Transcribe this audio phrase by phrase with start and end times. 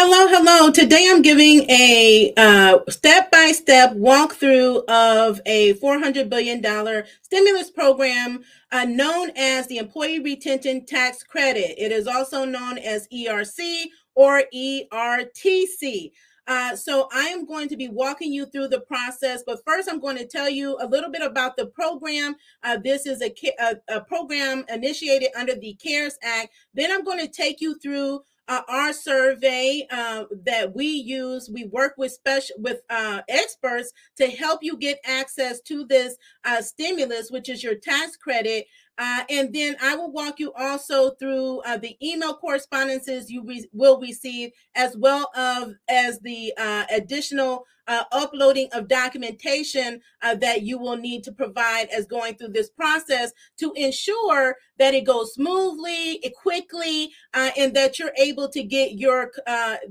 [0.00, 0.70] Hello, hello.
[0.70, 2.32] Today I'm giving a
[2.88, 6.62] step by step walkthrough of a $400 billion
[7.20, 11.74] stimulus program uh, known as the Employee Retention Tax Credit.
[11.76, 16.12] It is also known as ERC or ERTC.
[16.46, 19.98] Uh, so I am going to be walking you through the process, but first I'm
[19.98, 22.36] going to tell you a little bit about the program.
[22.62, 26.50] Uh, this is a, a, a program initiated under the CARES Act.
[26.72, 31.50] Then I'm going to take you through uh, our survey uh, that we use.
[31.52, 36.62] We work with special with uh, experts to help you get access to this uh,
[36.62, 38.66] stimulus, which is your tax credit.
[38.98, 43.68] Uh, and then I will walk you also through uh, the email correspondences you re-
[43.72, 50.62] will receive, as well of, as the uh, additional uh, uploading of documentation uh, that
[50.62, 55.32] you will need to provide as going through this process to ensure that it goes
[55.32, 59.30] smoothly, quickly, and that you're able to get your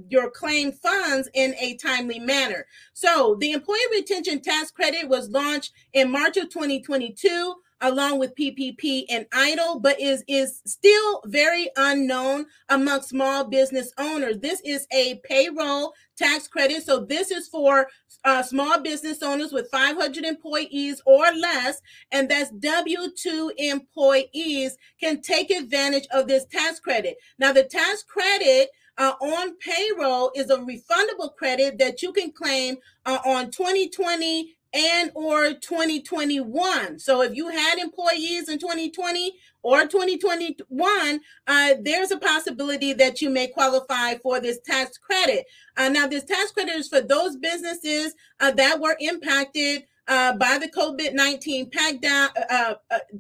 [0.09, 2.67] your claim funds in a timely manner.
[2.93, 9.05] So the Employee Retention Tax Credit was launched in March of 2022 along with PPP
[9.09, 14.39] and EIDL, but is is still very unknown among small business owners.
[14.39, 17.87] This is a payroll tax credit, so this is for
[18.23, 25.21] uh, small business owners with 500 employees or less, and that's W two employees can
[25.21, 27.17] take advantage of this tax credit.
[27.39, 28.69] Now, the tax credit.
[28.99, 35.11] Uh, on payroll is a refundable credit that you can claim uh, on 2020 and
[35.15, 39.33] or 2021 so if you had employees in 2020
[39.63, 45.45] or 2021 uh, there's a possibility that you may qualify for this tax credit.
[45.75, 50.57] Uh, now this tax credit is for those businesses uh, that were impacted uh, by
[50.57, 52.73] the COVID 19 uh, uh,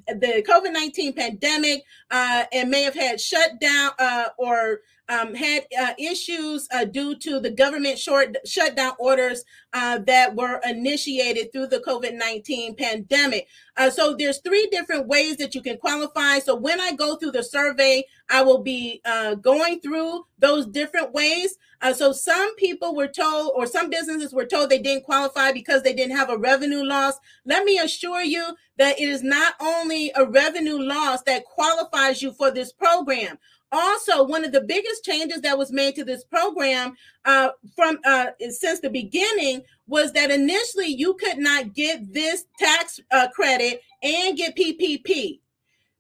[0.07, 5.93] the COVID 19 pandemic, and may have had shut down uh, or um, had uh,
[5.97, 11.79] issues uh, due to the government short shutdown orders uh, that were initiated through the
[11.79, 13.47] COVID-19 pandemic.
[13.77, 16.39] Uh, so there's three different ways that you can qualify.
[16.39, 21.13] So when I go through the survey, I will be uh, going through those different
[21.13, 21.57] ways.
[21.81, 25.83] Uh, so some people were told, or some businesses were told they didn't qualify because
[25.83, 27.15] they didn't have a revenue loss.
[27.45, 32.31] Let me assure you that it is not only a revenue loss that qualifies you
[32.31, 33.37] for this program
[33.71, 36.95] also one of the biggest changes that was made to this program
[37.25, 42.99] uh, from uh, since the beginning was that initially you could not get this tax
[43.11, 45.39] uh, credit and get ppp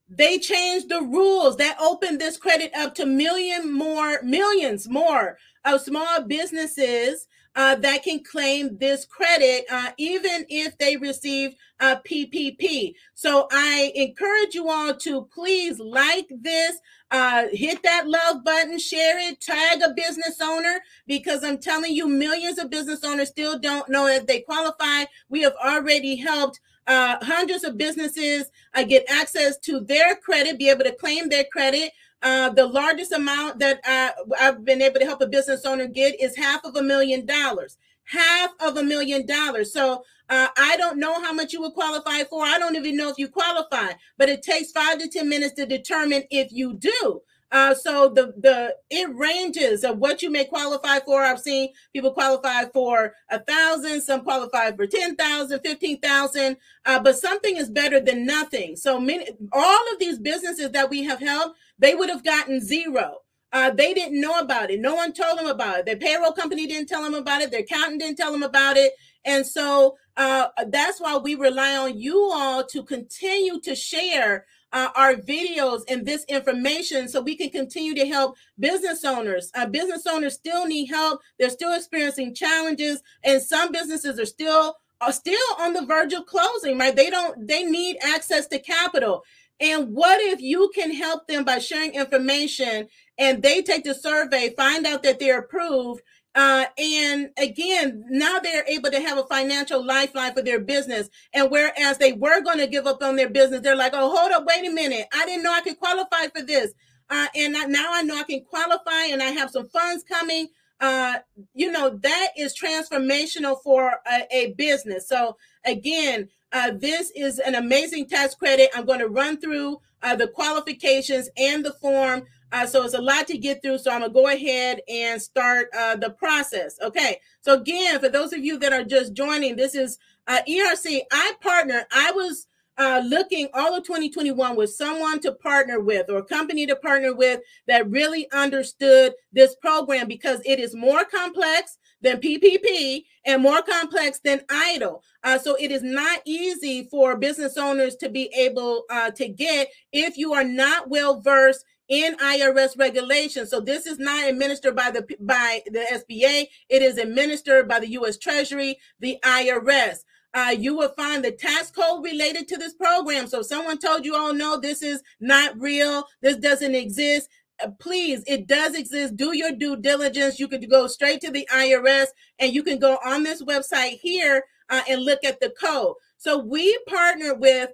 [0.09, 5.81] they changed the rules that opened this credit up to million more millions more of
[5.81, 7.27] small businesses
[7.57, 12.93] uh, that can claim this credit, uh, even if they received a PPP.
[13.15, 16.79] So I encourage you all to please like this,
[17.09, 22.07] uh, hit that love button, share it, tag a business owner, because I'm telling you,
[22.07, 25.05] millions of business owners still don't know if they qualify.
[25.27, 30.69] We have already helped uh, hundreds of businesses uh, get access to their credit, be
[30.69, 31.91] able to claim their credit.
[32.23, 36.19] Uh, the largest amount that uh, I've been able to help a business owner get
[36.19, 37.77] is half of a million dollars.
[38.05, 39.73] Half of a million dollars.
[39.73, 42.43] So uh, I don't know how much you would qualify for.
[42.43, 45.65] I don't even know if you qualify, but it takes five to 10 minutes to
[45.65, 47.21] determine if you do.
[47.51, 51.23] Uh, so the the it ranges of what you may qualify for.
[51.23, 57.55] I've seen people qualify for a thousand, some qualify for 10,000, 15,000, uh, but something
[57.55, 58.75] is better than nothing.
[58.75, 63.19] So many, all of these businesses that we have helped, they would have gotten zero.
[63.53, 64.81] Uh, they didn't know about it.
[64.81, 65.85] No one told them about it.
[65.85, 67.49] Their payroll company didn't tell them about it.
[67.49, 68.91] Their accountant didn't tell them about it.
[69.23, 74.89] And so uh, that's why we rely on you all to continue to share uh,
[74.95, 79.51] our videos and this information so we can continue to help business owners.
[79.55, 81.21] Uh, business owners still need help.
[81.39, 86.25] They're still experiencing challenges, and some businesses are still are still on the verge of
[86.25, 86.77] closing.
[86.77, 86.95] Right?
[86.95, 87.47] They don't.
[87.47, 89.23] They need access to capital.
[89.59, 94.53] And what if you can help them by sharing information and they take the survey,
[94.55, 96.03] find out that they're approved,
[96.37, 101.09] uh, and again, now they're able to have a financial lifeline for their business.
[101.33, 104.31] And whereas they were going to give up on their business, they're like, oh, hold
[104.31, 105.07] up, wait a minute.
[105.11, 106.73] I didn't know I could qualify for this.
[107.09, 110.49] Uh, and now I know I can qualify and I have some funds coming.
[110.79, 111.15] Uh,
[111.55, 115.09] you know, that is transformational for a, a business.
[115.09, 118.69] So, again, uh, this is an amazing tax credit.
[118.75, 122.25] I'm going to run through uh, the qualifications and the form.
[122.51, 123.77] Uh, so it's a lot to get through.
[123.77, 126.77] So I'm gonna go ahead and start uh, the process.
[126.81, 127.19] Okay.
[127.41, 129.97] So again, for those of you that are just joining, this is
[130.27, 131.01] uh, ERC.
[131.11, 131.85] I partner.
[131.91, 132.47] I was
[132.77, 137.13] uh, looking all of 2021 with someone to partner with or a company to partner
[137.13, 143.63] with that really understood this program because it is more complex than PPP and more
[143.63, 145.01] complex than EIDL.
[145.23, 149.69] Uh, so it is not easy for business owners to be able uh, to get
[149.91, 153.49] if you are not well versed in IRS regulations.
[153.49, 156.47] So this is not administered by the by the SBA.
[156.69, 158.17] It is administered by the U.S.
[158.17, 159.99] Treasury, the IRS
[160.37, 163.27] uh, you will find the tax code related to this program.
[163.27, 167.27] So someone told you, oh no, this is not real, this doesn't exist.
[167.63, 169.15] Uh, please, it does exist.
[169.15, 170.39] Do your due diligence.
[170.39, 172.07] You could go straight to the IRS
[172.37, 175.95] and you can go on this website here uh, and look at the code.
[176.17, 177.71] So we partner with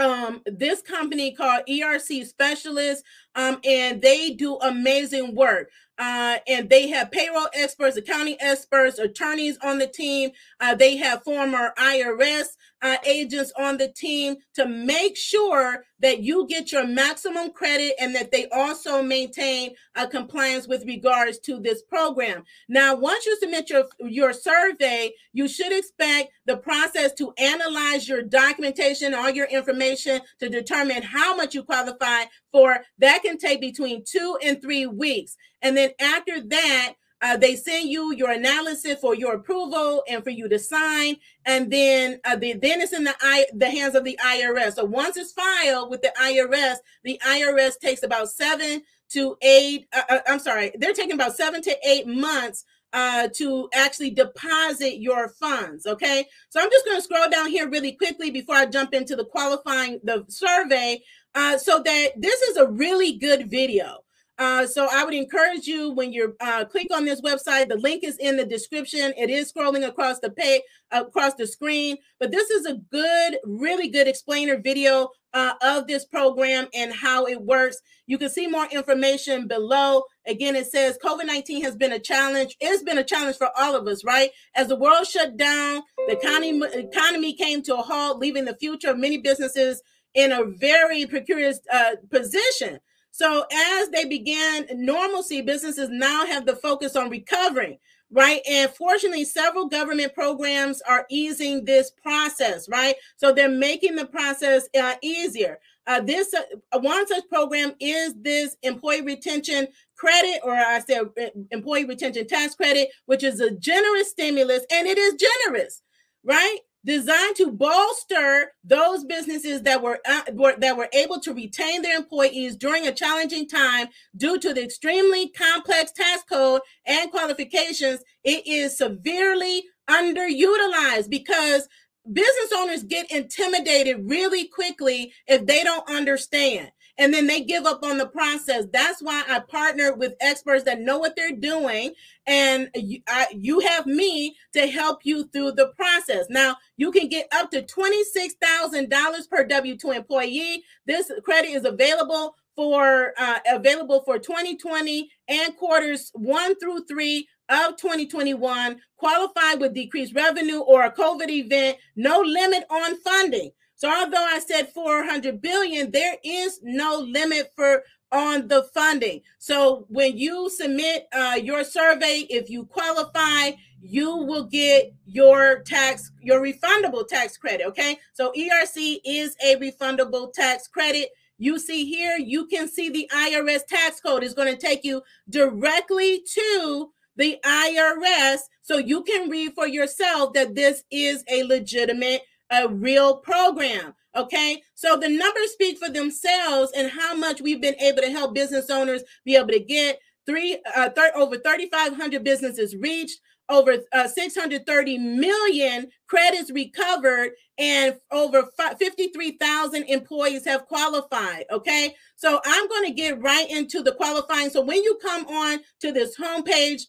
[0.00, 3.04] um, this company called ERC Specialists,
[3.34, 9.58] um, and they do amazing work uh, and they have payroll experts, accounting experts, attorneys
[9.62, 10.30] on the team.
[10.60, 16.46] Uh, they have former IRS uh, agents on the team to make sure that you
[16.46, 21.82] get your maximum credit and that they also maintain a compliance with regards to this
[21.82, 22.44] program.
[22.68, 28.22] Now, once you submit your, your survey, you should expect the process to analyze your
[28.22, 32.80] documentation, all your information to determine how much you qualify for.
[32.98, 35.36] That can take between two and three weeks.
[35.62, 40.30] And then after that, uh, they send you your analysis for your approval and for
[40.30, 41.16] you to sign,
[41.46, 44.74] and then uh, the, then it's in the I, the hands of the IRS.
[44.74, 49.86] So once it's filed with the IRS, the IRS takes about seven to eight.
[49.92, 55.00] Uh, uh, I'm sorry, they're taking about seven to eight months uh, to actually deposit
[55.00, 55.86] your funds.
[55.86, 59.16] Okay, so I'm just going to scroll down here really quickly before I jump into
[59.16, 61.00] the qualifying the survey,
[61.34, 64.03] uh, so that this is a really good video.
[64.36, 68.02] Uh, so I would encourage you when you uh, click on this website, the link
[68.02, 69.12] is in the description.
[69.16, 71.96] It is scrolling across the across the screen.
[72.18, 77.26] But this is a good, really good explainer video uh, of this program and how
[77.26, 77.76] it works.
[78.06, 80.02] You can see more information below.
[80.26, 82.56] Again, it says COVID 19 has been a challenge.
[82.60, 84.30] It's been a challenge for all of us, right?
[84.56, 88.90] As the world shut down, the economy, economy came to a halt, leaving the future
[88.90, 89.80] of many businesses
[90.14, 92.78] in a very precarious uh, position.
[93.14, 97.78] So as they began normalcy, businesses now have the focus on recovering,
[98.10, 98.40] right?
[98.44, 102.96] And fortunately, several government programs are easing this process, right?
[103.16, 105.60] So they're making the process uh, easier.
[105.86, 111.26] Uh, this uh, one such program is this employee retention credit, or I say uh,
[111.52, 115.82] employee retention tax credit, which is a generous stimulus, and it is generous,
[116.24, 116.58] right?
[116.84, 121.96] Designed to bolster those businesses that were, uh, were, that were able to retain their
[121.96, 128.46] employees during a challenging time due to the extremely complex tax code and qualifications it
[128.46, 131.68] is severely underutilized because
[132.12, 137.82] business owners get intimidated really quickly if they don't understand and then they give up
[137.82, 138.66] on the process.
[138.72, 141.92] That's why I partner with experts that know what they're doing,
[142.26, 146.26] and you, I, you have me to help you through the process.
[146.30, 150.62] Now, you can get up to $26,000 per W 2 employee.
[150.86, 157.76] This credit is available for uh, available for 2020 and quarters one through three of
[157.76, 164.24] 2021 qualify with decreased revenue or a covid event no limit on funding so although
[164.24, 167.82] I said 400 billion, there is no limit for
[168.12, 169.22] on the funding.
[169.38, 176.12] So when you submit uh, your survey, if you qualify, you will get your tax,
[176.22, 177.66] your refundable tax credit.
[177.66, 177.98] Okay.
[178.12, 181.10] So ERC is a refundable tax credit.
[181.38, 185.02] You see here, you can see the IRS tax code is going to take you
[185.28, 192.22] directly to the IRS so you can read for yourself that this is a legitimate
[192.50, 193.94] a real program.
[194.16, 198.32] Okay, so the numbers speak for themselves and how much we've been able to help
[198.32, 204.08] business owners be able to get three uh, thir- over 3,500 businesses reached, over uh,
[204.08, 208.44] 630 million credits recovered, and over
[208.78, 211.44] 53,000 employees have qualified.
[211.50, 214.50] Okay, so I'm going to get right into the qualifying.
[214.50, 216.82] So when you come on to this homepage,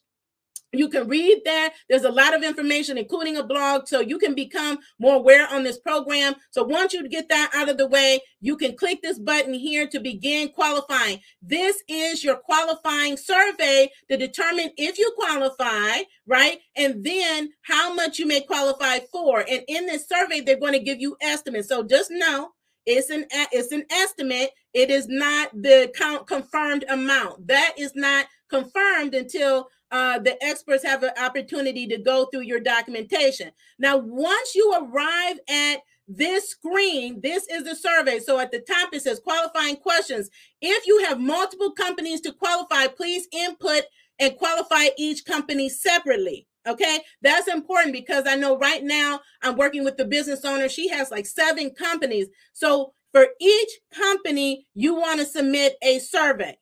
[0.79, 1.73] you can read that.
[1.89, 5.63] There's a lot of information, including a blog, so you can become more aware on
[5.63, 6.35] this program.
[6.51, 9.87] So once you get that out of the way, you can click this button here
[9.87, 11.19] to begin qualifying.
[11.41, 16.59] This is your qualifying survey to determine if you qualify, right?
[16.75, 19.39] And then how much you may qualify for.
[19.39, 21.69] And in this survey, they're going to give you estimates.
[21.69, 22.49] So just know
[22.85, 24.51] it's an it's an estimate.
[24.73, 27.47] It is not the count confirmed amount.
[27.47, 32.59] That is not confirmed until uh, the experts have an opportunity to go through your
[32.59, 33.51] documentation.
[33.79, 38.19] Now, once you arrive at this screen, this is the survey.
[38.19, 40.29] So at the top, it says qualifying questions.
[40.61, 43.83] If you have multiple companies to qualify, please input
[44.19, 46.47] and qualify each company separately.
[46.67, 50.67] Okay, that's important because I know right now I'm working with the business owner.
[50.67, 52.27] She has like seven companies.
[52.53, 56.57] So for each company, you want to submit a survey.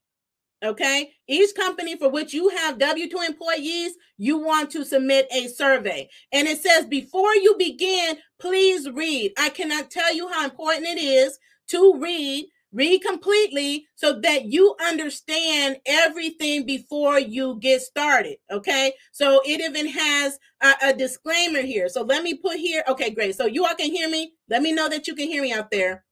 [0.64, 1.12] Okay.
[1.28, 6.10] Each company for which you have W 2 employees, you want to submit a survey.
[6.32, 9.34] And it says before you begin, please read.
[9.38, 11.38] I cannot tell you how important it is
[11.70, 18.38] to read, read completely so that you understand everything before you get started.
[18.50, 18.94] Okay.
[19.12, 21.90] So it even has a, a disclaimer here.
[21.90, 22.84] So let me put here.
[22.88, 23.36] Okay, great.
[23.36, 24.34] So you all can hear me.
[24.50, 26.06] Let me know that you can hear me out there.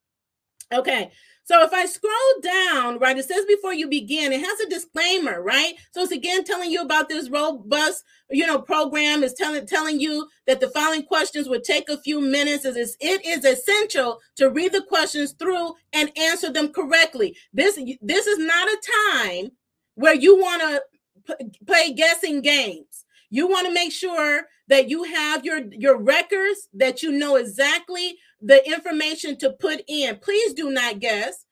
[0.73, 1.11] Okay.
[1.43, 5.41] So if I scroll down, right, it says before you begin, it has a disclaimer,
[5.41, 5.73] right?
[5.91, 9.23] So it's again telling you about this robust, you know, program.
[9.23, 12.65] Is telling telling you that the following questions would take a few minutes.
[12.65, 17.35] It is it is essential to read the questions through and answer them correctly.
[17.53, 18.77] This this is not a
[19.17, 19.51] time
[19.95, 23.00] where you want to play guessing games.
[23.31, 28.17] You want to make sure that you have your your records that you know exactly
[28.41, 30.17] the information to put in.
[30.17, 31.45] Please do not guess,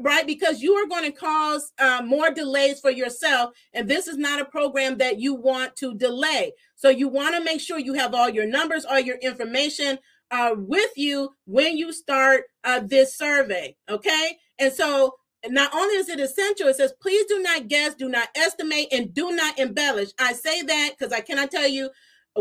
[0.00, 0.26] right?
[0.26, 3.52] Because you are going to cause uh, more delays for yourself.
[3.74, 6.52] And this is not a program that you want to delay.
[6.74, 9.98] So you want to make sure you have all your numbers, all your information
[10.30, 13.76] uh, with you when you start uh, this survey.
[13.88, 14.38] Okay.
[14.58, 15.14] And so
[15.50, 19.12] not only is it essential, it says, please do not guess, do not estimate, and
[19.12, 20.10] do not embellish.
[20.18, 21.90] I say that because I cannot tell you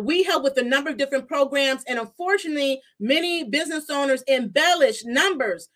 [0.02, 5.70] we help with a number of different programs and unfortunately many business owners embellish numbers.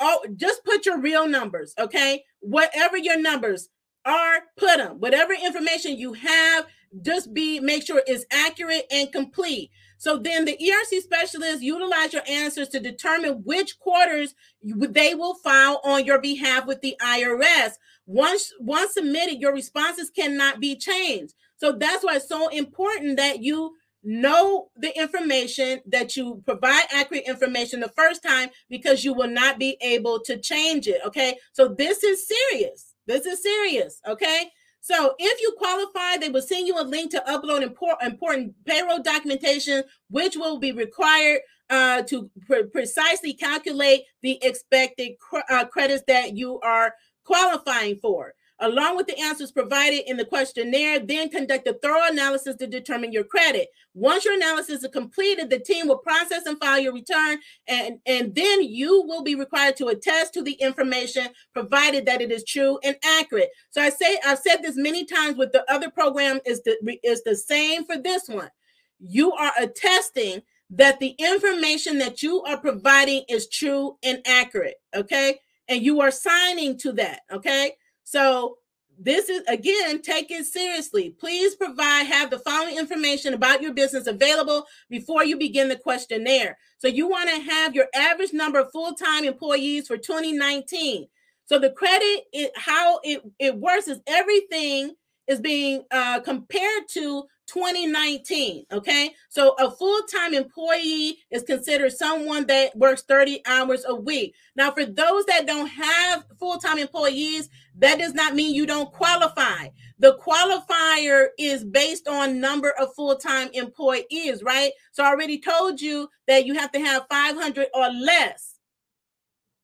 [0.00, 2.24] Oh just put your real numbers okay?
[2.40, 3.68] Whatever your numbers
[4.04, 6.66] are put them whatever information you have
[7.02, 12.22] just be make sure it's accurate and complete so then the erc specialists utilize your
[12.26, 17.72] answers to determine which quarters they will file on your behalf with the irs
[18.06, 23.42] once once submitted your responses cannot be changed so that's why it's so important that
[23.42, 29.28] you know the information, that you provide accurate information the first time because you will
[29.28, 31.00] not be able to change it.
[31.06, 31.36] Okay.
[31.52, 32.94] So this is serious.
[33.06, 34.00] This is serious.
[34.06, 34.50] Okay.
[34.80, 39.84] So if you qualify, they will send you a link to upload important, payroll documentation,
[40.08, 46.36] which will be required uh, to pre- precisely calculate the expected cr- uh, credits that
[46.36, 46.94] you are
[47.24, 52.56] qualifying for along with the answers provided in the questionnaire, then conduct a thorough analysis
[52.56, 53.68] to determine your credit.
[53.94, 58.34] Once your analysis is completed, the team will process and file your return, and, and
[58.34, 62.78] then you will be required to attest to the information provided that it is true
[62.84, 63.50] and accurate.
[63.70, 67.22] So I say I've said this many times with the other program is the is
[67.24, 68.50] the same for this one.
[68.98, 75.40] You are attesting that the information that you are providing is true and accurate, okay?
[75.68, 77.72] And you are signing to that, okay?
[78.10, 78.56] So
[78.98, 81.10] this is again, take it seriously.
[81.10, 86.58] Please provide, have the following information about your business available before you begin the questionnaire.
[86.78, 91.06] So you want to have your average number of full-time employees for 2019.
[91.46, 94.96] So the credit, it, how it, it works is everything
[95.26, 98.64] is being uh, compared to 2019.
[98.72, 99.10] Okay.
[99.28, 104.34] So a full time employee is considered someone that works 30 hours a week.
[104.54, 107.48] Now, for those that don't have full time employees,
[107.78, 109.68] that does not mean you don't qualify.
[109.98, 114.70] The qualifier is based on number of full time employees, right?
[114.92, 118.49] So I already told you that you have to have 500 or less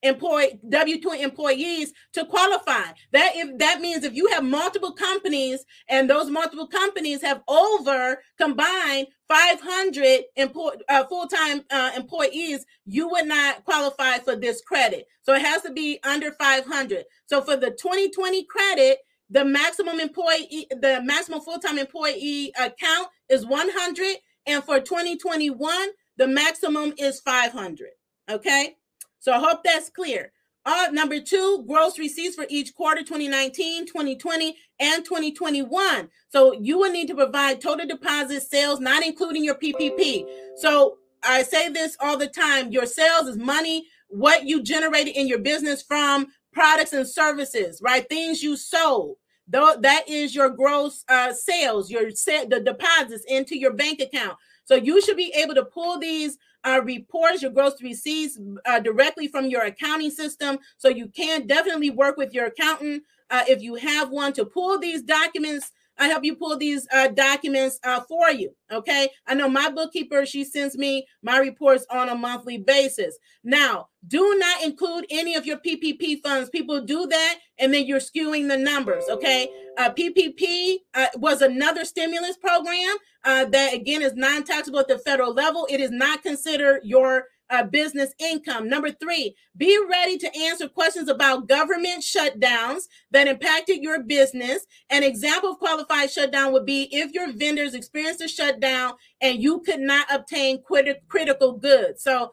[0.02, 2.92] employee W2 employees to qualify.
[3.12, 8.22] That if that means if you have multiple companies and those multiple companies have over
[8.38, 15.06] combined 500 employ, uh, full-time uh, employees, you would not qualify for this credit.
[15.22, 17.04] So it has to be under 500.
[17.26, 18.98] So for the 2020 credit,
[19.28, 26.94] the maximum employee, the maximum full-time employee account is 100, and for 2021, the maximum
[26.96, 27.88] is 500.
[28.30, 28.76] Okay.
[29.18, 30.32] So I hope that's clear.
[30.64, 36.08] Uh, number two, gross receipts for each quarter 2019, 2020, and 2021.
[36.28, 40.26] So you will need to provide total deposit sales, not including your PPP.
[40.56, 45.28] So I say this all the time your sales is money, what you generated in
[45.28, 48.08] your business from products and services, right?
[48.08, 49.16] Things you sold.
[49.46, 54.36] Though that is your gross uh, sales, your set the deposits into your bank account.
[54.64, 59.28] So you should be able to pull these uh, reports, your gross receipts uh, directly
[59.28, 60.58] from your accounting system.
[60.76, 64.78] So you can definitely work with your accountant uh, if you have one to pull
[64.78, 68.50] these documents I help you pull these uh, documents uh, for you.
[68.70, 69.08] Okay.
[69.26, 73.16] I know my bookkeeper, she sends me my reports on a monthly basis.
[73.44, 76.50] Now, do not include any of your PPP funds.
[76.50, 79.04] People do that and then you're skewing the numbers.
[79.10, 79.48] Okay.
[79.78, 84.98] Uh, PPP uh, was another stimulus program uh, that, again, is non taxable at the
[84.98, 85.66] federal level.
[85.70, 88.68] It is not considered your uh, business income.
[88.68, 94.66] Number three, be ready to answer questions about government shutdowns that impacted your business.
[94.90, 99.60] An example of qualified shutdown would be if your vendors experienced a shutdown and you
[99.60, 102.02] could not obtain crit- critical goods.
[102.02, 102.32] So,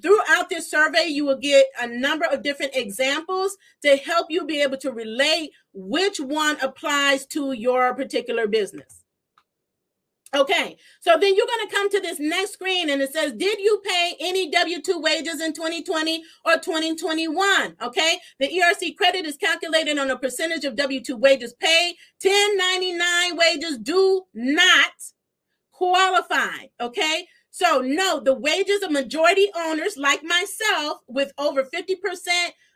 [0.00, 4.60] throughout this survey, you will get a number of different examples to help you be
[4.60, 9.01] able to relate which one applies to your particular business.
[10.34, 13.58] Okay, so then you're going to come to this next screen and it says, Did
[13.58, 17.76] you pay any W 2 wages in 2020 or 2021?
[17.82, 21.96] Okay, the ERC credit is calculated on a percentage of W 2 wages paid.
[22.22, 24.92] 1099 wages do not
[25.70, 26.66] qualify.
[26.80, 31.96] Okay, so no, the wages of majority owners like myself with over 50%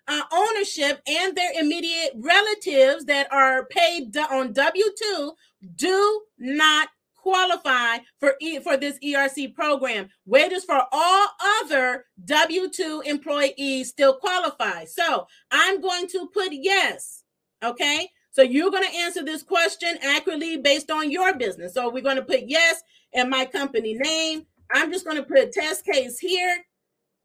[0.08, 4.84] uh, ownership and their immediate relatives that are paid on W
[5.14, 5.32] 2
[5.75, 6.88] do not
[7.26, 10.09] qualify for e- for this ERC program.
[10.26, 11.26] Wages for all
[11.61, 14.85] other W2 employees still qualify.
[14.85, 17.25] So I'm going to put yes.
[17.64, 18.09] Okay.
[18.30, 21.75] So you're going to answer this question accurately based on your business.
[21.75, 24.47] So we're going to put yes and my company name.
[24.73, 26.59] I'm just going to put a test case here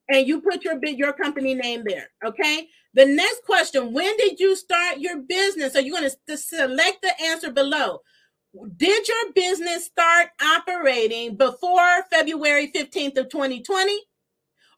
[0.09, 2.07] and you put your your company name there.
[2.25, 2.67] Okay.
[2.93, 5.73] The next question, when did you start your business?
[5.73, 7.99] So you're going to select the answer below
[8.77, 13.97] did your business start operating before February 15th of 2020?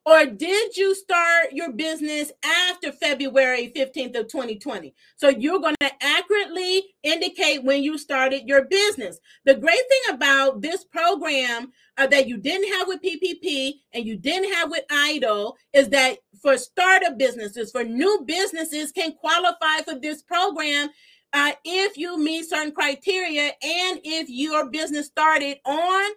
[0.06, 4.94] Or did you start your business after February 15th of 2020?
[5.16, 9.18] So you're going to accurately indicate when you started your business.
[9.46, 14.16] The great thing about this program uh, that you didn't have with PPP and you
[14.16, 19.94] didn't have with EIDL is that for startup businesses, for new businesses can qualify for
[19.98, 20.90] this program
[21.34, 26.12] uh, if you meet certain criteria and if your business started on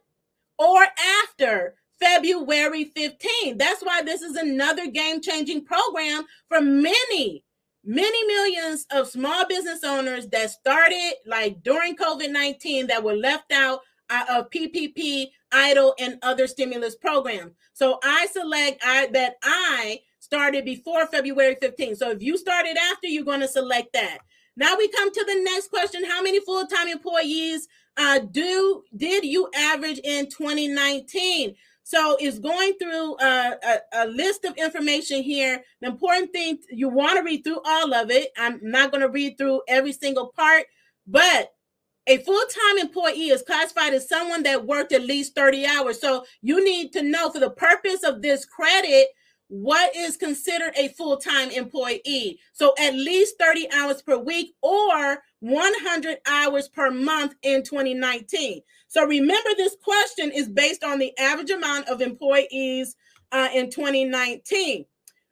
[0.60, 0.86] or
[1.24, 3.58] after February 15.
[3.58, 7.44] That's why this is another game changing program for many,
[7.84, 13.52] many millions of small business owners that started like during COVID 19 that were left
[13.52, 17.54] out uh, of PPP, EIDL, and other stimulus programs.
[17.74, 21.96] So I select I, that I started before February 15.
[21.96, 24.20] So if you started after, you're going to select that.
[24.58, 26.04] Now we come to the next question.
[26.04, 31.56] How many full-time employees uh, do did you average in 2019?
[31.84, 35.64] So it's going through uh, a, a, list of information here.
[35.80, 38.32] The important thing, you want to read through all of it.
[38.38, 40.66] I'm not going to read through every single part,
[41.06, 41.54] but
[42.08, 46.02] a full-time employee is classified as someone that worked at least 30 hours.
[46.02, 49.08] So you need to know for the purpose of this credit,
[49.50, 52.40] what is considered a full-time employee.
[52.54, 59.06] So at least 30 hours per week or 100 hours per month in 2019 so
[59.06, 62.96] remember this question is based on the average amount of employees
[63.32, 64.86] uh, in 2019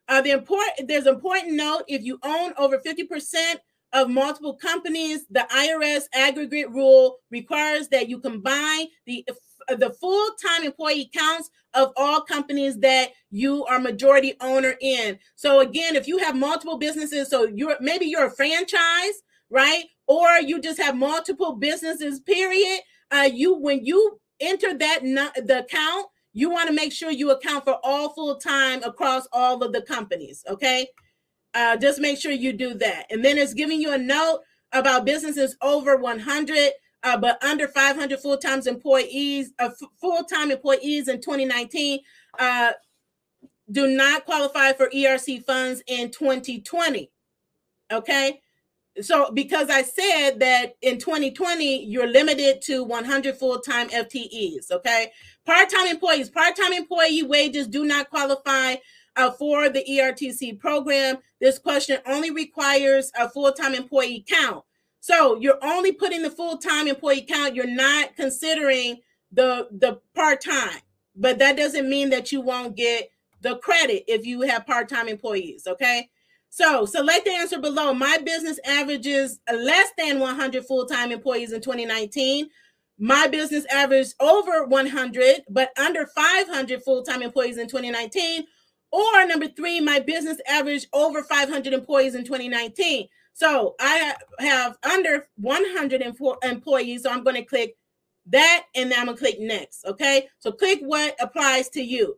[0.08, 3.56] uh, the important there's important note if you own over 50%
[3.94, 9.26] of multiple companies the irs aggregate rule requires that you combine the
[9.68, 15.20] the full-time employee counts of all companies that you are majority owner in.
[15.36, 19.84] So again, if you have multiple businesses, so you're maybe you're a franchise, right?
[20.08, 22.80] Or you just have multiple businesses, period.
[23.12, 27.66] Uh, you when you enter that the account, you want to make sure you account
[27.66, 30.44] for all full time across all of the companies.
[30.50, 30.88] Okay,
[31.54, 35.06] uh, just make sure you do that, and then it's giving you a note about
[35.06, 36.72] businesses over 100
[37.06, 39.70] uh, but under 500 full-time employees, uh,
[40.02, 42.00] full-time employees in 2019
[42.40, 42.72] uh,
[43.72, 47.12] do not qualify for ERC funds in 2020.
[47.94, 48.42] Okay.
[49.02, 55.12] So because I said that in 2020 you're limited to 100 full-time FTEs, okay?
[55.46, 58.78] Part-time employees, part-time employee wages do not qualify
[59.16, 61.18] uh, for the ERTC program.
[61.40, 64.64] This question only requires a full-time employee count.
[65.06, 67.54] So you're only putting the full-time employee count.
[67.54, 70.80] You're not considering the the part-time.
[71.16, 75.68] But that doesn't mean that you won't get the credit if you have part-time employees,
[75.68, 76.10] okay?
[76.50, 77.94] So select the answer below.
[77.94, 82.50] My business averages less than 100 full-time employees in 2019.
[82.98, 88.48] My business averaged over 100, but under 500 full-time employees in 2019.
[88.92, 93.08] Or number three, my business averaged over 500 employees in 2019.
[93.36, 97.04] So I have under 100 employees.
[97.04, 97.76] So I'm going to click
[98.28, 99.86] that and then I'm going to click next.
[99.86, 100.30] Okay.
[100.40, 102.18] So click what applies to you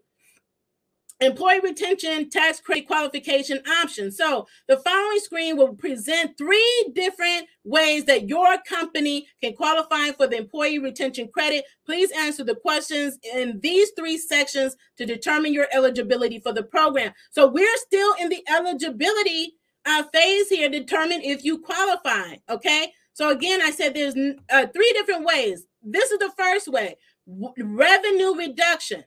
[1.19, 4.12] employee retention tax credit qualification option.
[4.12, 10.27] So the following screen will present three different ways that your company can qualify for
[10.27, 11.65] the employee retention credit.
[11.86, 17.13] Please answer the questions in these three sections to determine your eligibility for the program.
[17.32, 19.57] So we're still in the eligibility
[19.88, 22.36] uh, phase here, determine if you qualify.
[22.50, 22.91] Okay.
[23.13, 24.15] So again, I said there's
[24.52, 25.65] uh, three different ways.
[25.82, 29.06] This is the first way, revenue reduction.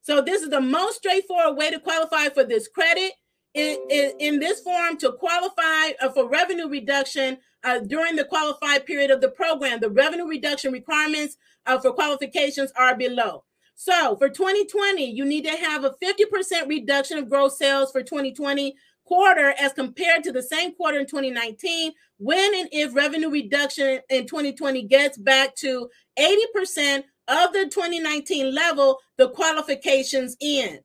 [0.00, 3.12] So this is the most straightforward way to qualify for this credit.
[3.54, 8.86] In, in, in this form, to qualify uh, for revenue reduction uh, during the qualified
[8.86, 13.44] period of the program, the revenue reduction requirements uh, for qualifications are below.
[13.74, 18.74] So for 2020, you need to have a 50% reduction of gross sales for 2020
[19.12, 24.26] quarter as compared to the same quarter in 2019 when and if revenue reduction in
[24.26, 30.78] 2020 gets back to 80% of the 2019 level, the qualifications in.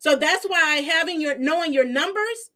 [0.00, 2.50] So that's why having your knowing your numbers,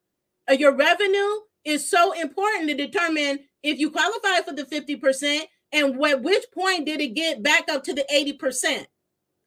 [0.50, 6.04] uh, your revenue is so important to determine if you qualify for the 50% and
[6.04, 8.84] at which point did it get back up to the 80%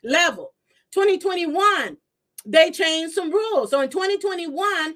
[0.03, 0.51] level.
[0.95, 1.97] 2021,
[2.43, 3.69] they changed some rules.
[3.69, 4.95] So in 2021,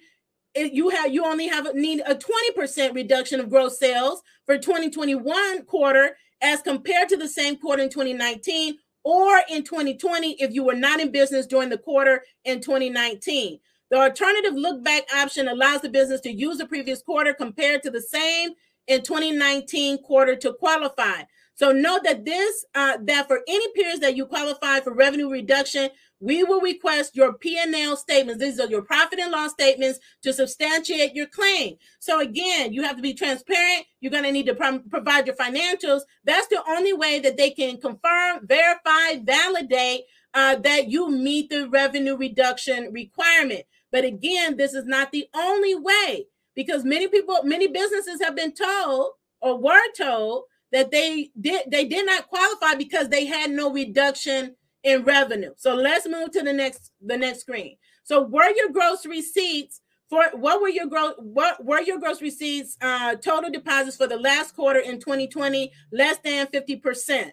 [0.56, 6.16] you have you only have need a 20% reduction of gross sales for 2021 quarter
[6.42, 11.00] as compared to the same quarter in 2019 or in 2020 if you were not
[11.00, 13.60] in business during the quarter in 2019.
[13.90, 17.92] The alternative look back option allows the business to use the previous quarter compared to
[17.92, 18.52] the same
[18.88, 21.24] in 2019 quarter to qualify.
[21.56, 25.90] So note that this uh, that for any periods that you qualify for revenue reduction,
[26.20, 28.42] we will request your P&L statements.
[28.42, 31.76] These are your profit and loss statements to substantiate your claim.
[32.00, 33.86] So again, you have to be transparent.
[34.00, 36.02] You're going to need to pro- provide your financials.
[36.24, 41.70] That's the only way that they can confirm, verify, validate uh, that you meet the
[41.70, 43.64] revenue reduction requirement.
[43.92, 48.54] But again, this is not the only way because many people, many businesses have been
[48.54, 53.72] told or were told that they did they did not qualify because they had no
[53.72, 55.54] reduction in revenue.
[55.58, 57.78] So let's move to the next the next screen.
[58.04, 62.78] So were your gross receipts for what were your gross what were your gross receipts
[62.82, 67.32] uh total deposits for the last quarter in 2020 less than 50%?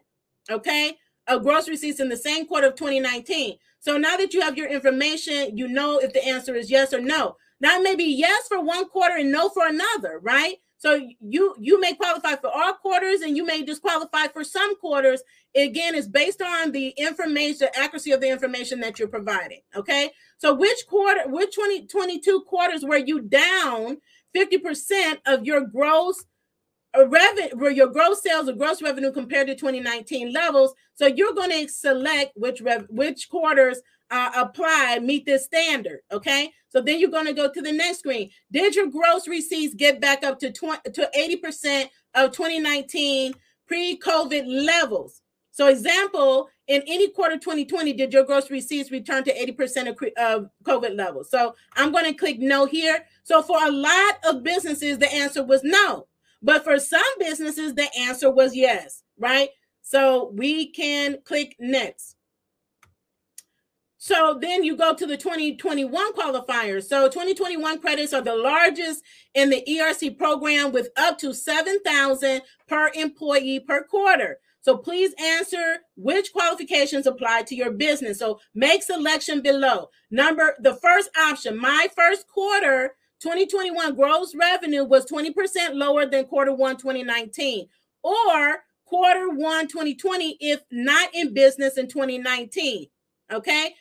[0.50, 0.96] Okay?
[1.26, 3.56] Of gross receipts in the same quarter of 2019.
[3.80, 7.00] So now that you have your information, you know if the answer is yes or
[7.00, 7.36] no.
[7.60, 10.56] Now it may be yes for one quarter and no for another, right?
[10.80, 15.22] So you you may qualify for all quarters and you may disqualify for some quarters.
[15.54, 19.60] Again, it's based on the information, accuracy of the information that you're providing.
[19.76, 20.10] Okay.
[20.38, 23.98] So which quarter, which 2022 quarters were you down
[24.34, 26.24] 50% of your gross
[26.98, 30.72] uh, revenue, your gross sales or gross revenue compared to 2019 levels?
[30.94, 36.00] So you're going to select which rev, which quarters uh, apply, meet this standard.
[36.12, 36.52] Okay.
[36.68, 38.30] So then you're going to go to the next screen.
[38.50, 43.34] Did your gross receipts get back up to 20 to 80% of 2019
[43.66, 45.22] pre-COVID levels?
[45.52, 50.50] So example, in any quarter 2020, did your gross receipts return to 80% of, of
[50.64, 51.28] COVID levels?
[51.30, 53.04] So I'm going to click no here.
[53.24, 56.06] So for a lot of businesses, the answer was no.
[56.42, 59.50] But for some businesses, the answer was yes, right?
[59.82, 62.16] So we can click next.
[64.02, 66.84] So then you go to the 2021 qualifiers.
[66.84, 69.02] So 2021 credits are the largest
[69.34, 74.38] in the ERC program with up to 7,000 per employee per quarter.
[74.62, 78.20] So please answer which qualifications apply to your business.
[78.20, 79.90] So make selection below.
[80.10, 86.54] Number the first option, my first quarter 2021 gross revenue was 20% lower than quarter
[86.54, 87.68] 1 2019
[88.02, 92.86] or quarter 1 2020 if not in business in 2019.
[93.30, 93.74] Okay?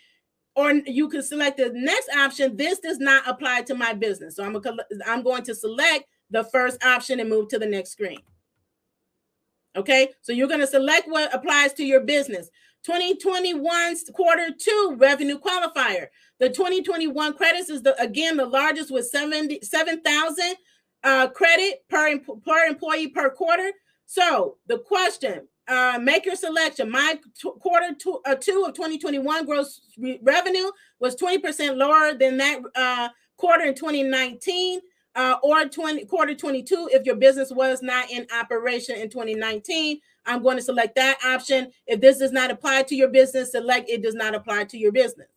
[0.59, 2.57] Or you can select the next option.
[2.57, 4.35] This does not apply to my business.
[4.35, 4.61] So I'm, a,
[5.07, 8.19] I'm going to select the first option and move to the next screen.
[9.77, 12.49] Okay, so you're going to select what applies to your business.
[12.83, 16.07] 2021 quarter two revenue qualifier.
[16.39, 20.55] The 2021 credits is the again the largest with 70 7,000
[21.03, 23.71] uh, credit per per employee per quarter.
[24.05, 26.89] So the question uh, make your selection.
[26.89, 27.19] My
[27.59, 33.09] quarter two, uh, two of 2021 gross re- revenue was 20% lower than that uh,
[33.37, 34.81] quarter in 2019
[35.15, 39.99] uh, or 20 quarter 22 if your business was not in operation in 2019.
[40.25, 41.71] I'm going to select that option.
[41.87, 44.91] If this does not apply to your business, select it does not apply to your
[44.91, 45.27] business.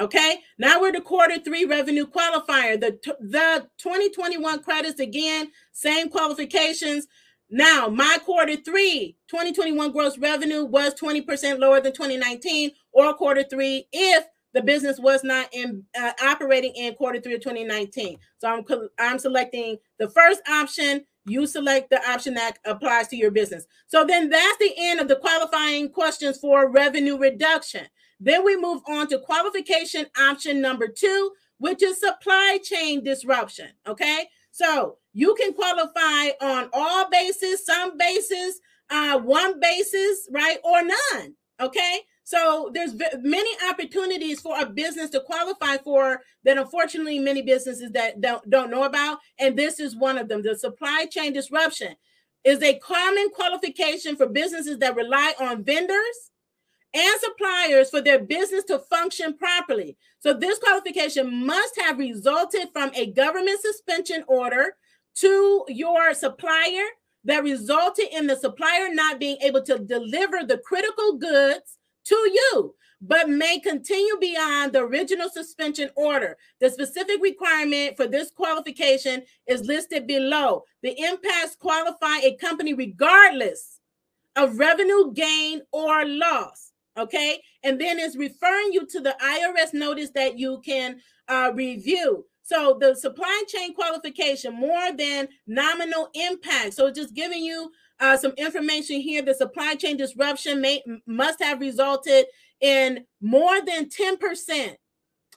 [0.00, 2.80] Okay, now we're the quarter three revenue qualifier.
[2.80, 7.08] The, the 2021 credits again, same qualifications.
[7.50, 13.86] Now, my quarter three 2021 gross revenue was 20% lower than 2019, or quarter three
[13.92, 18.18] if the business was not in uh, operating in quarter three of 2019.
[18.38, 18.64] So I'm
[18.98, 21.04] I'm selecting the first option.
[21.26, 23.66] You select the option that applies to your business.
[23.86, 27.86] So then that's the end of the qualifying questions for revenue reduction.
[28.20, 33.68] Then we move on to qualification option number two, which is supply chain disruption.
[33.86, 34.28] Okay.
[34.58, 41.34] So you can qualify on all bases, some bases, uh, one basis, right, or none.
[41.60, 42.00] Okay.
[42.24, 42.92] So there's
[43.22, 48.70] many opportunities for a business to qualify for that unfortunately many businesses that don't, don't
[48.70, 49.18] know about.
[49.38, 50.42] And this is one of them.
[50.42, 51.94] The supply chain disruption
[52.42, 56.32] is a common qualification for businesses that rely on vendors
[56.94, 59.96] and suppliers for their business to function properly.
[60.20, 64.74] So, this qualification must have resulted from a government suspension order
[65.16, 66.84] to your supplier
[67.24, 72.74] that resulted in the supplier not being able to deliver the critical goods to you,
[73.00, 76.36] but may continue beyond the original suspension order.
[76.60, 80.64] The specific requirement for this qualification is listed below.
[80.82, 83.80] The impacts qualify a company regardless
[84.36, 87.40] of revenue gain or loss okay?
[87.62, 92.24] And then it's referring you to the IRS notice that you can uh, review.
[92.42, 96.74] So the supply chain qualification, more than nominal impact.
[96.74, 99.22] So just giving you uh, some information here.
[99.22, 102.26] The supply chain disruption may must have resulted
[102.60, 104.76] in more than 10%.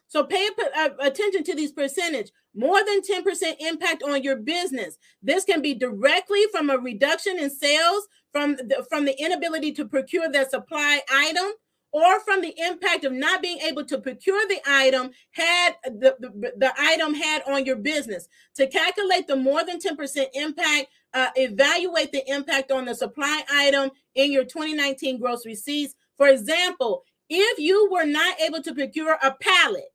[0.08, 2.32] So pay uh, attention to these percentage.
[2.54, 4.98] More than 10% impact on your business.
[5.22, 9.86] This can be directly from a reduction in sales from the, from the inability to
[9.86, 11.52] procure the supply item
[11.94, 16.54] or from the impact of not being able to procure the item had the, the,
[16.58, 22.12] the item had on your business to calculate the more than 10% impact uh, evaluate
[22.14, 27.90] the impact on the supply item in your 2019 gross receipts for example if you
[27.92, 29.86] were not able to procure a pallet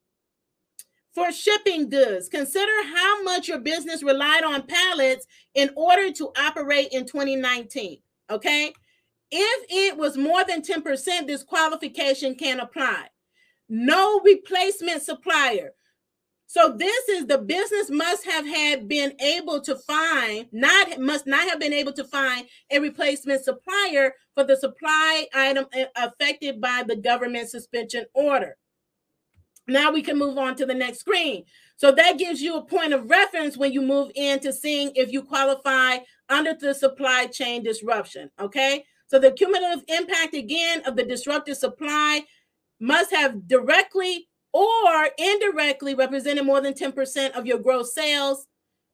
[1.16, 2.28] for shipping goods.
[2.28, 8.00] Consider how much your business relied on pallets in order to operate in 2019.
[8.30, 8.72] Okay.
[9.30, 13.06] If it was more than 10%, this qualification can apply.
[13.68, 15.72] No replacement supplier.
[16.48, 21.48] So this is the business must have had been able to find, not must not
[21.48, 26.84] have been able to find a replacement supplier for the supply item uh, affected by
[26.86, 28.56] the government suspension order.
[29.66, 31.44] Now we can move on to the next screen.
[31.76, 35.12] So that gives you a point of reference when you move in to seeing if
[35.12, 38.30] you qualify under the supply chain disruption.
[38.40, 38.84] Okay.
[39.08, 42.24] So the cumulative impact again of the disrupted supply
[42.80, 48.46] must have directly or indirectly represented more than 10% of your gross sales.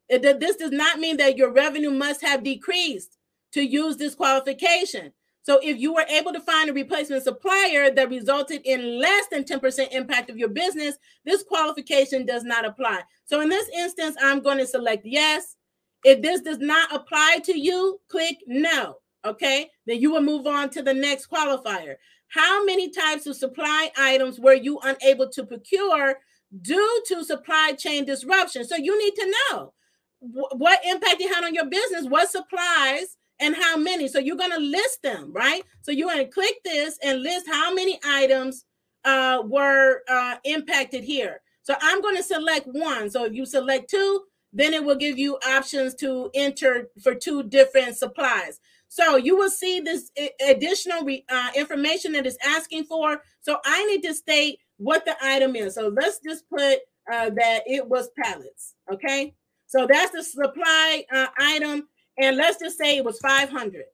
[0.09, 3.17] This does not mean that your revenue must have decreased
[3.53, 5.13] to use this qualification.
[5.45, 9.45] So if you were able to find a replacement supplier that resulted in less than
[9.45, 13.01] 10% impact of your business, this qualification does not apply.
[13.25, 15.57] So in this instance, I'm going to select yes.
[16.05, 18.97] If this does not apply to you, click no.
[19.25, 21.95] Okay, then you will move on to the next qualifier.
[22.29, 26.17] How many types of supply items were you unable to procure
[26.63, 28.65] due to supply chain disruption?
[28.65, 29.73] So you need to know
[30.21, 34.09] what impact it had on your business, what supplies and how many.
[34.09, 35.63] So you're going to list them, right?
[35.83, 38.65] So you're going to click this and list how many items
[39.05, 41.41] uh, were uh, impacted here.
[41.63, 43.11] So I'm going to select one.
[43.11, 47.43] So if you select two, then it will give you options to enter for two
[47.45, 48.61] different supplies.
[48.89, 50.11] So you will see this
[50.47, 53.23] additional uh, information that is asking for.
[53.41, 55.77] So I need to state what the item is.
[55.77, 58.75] So let's just put uh, that it was pallets.
[58.93, 59.35] Okay.
[59.67, 61.89] So that's the supply uh, item
[62.19, 63.85] and let's just say it was 500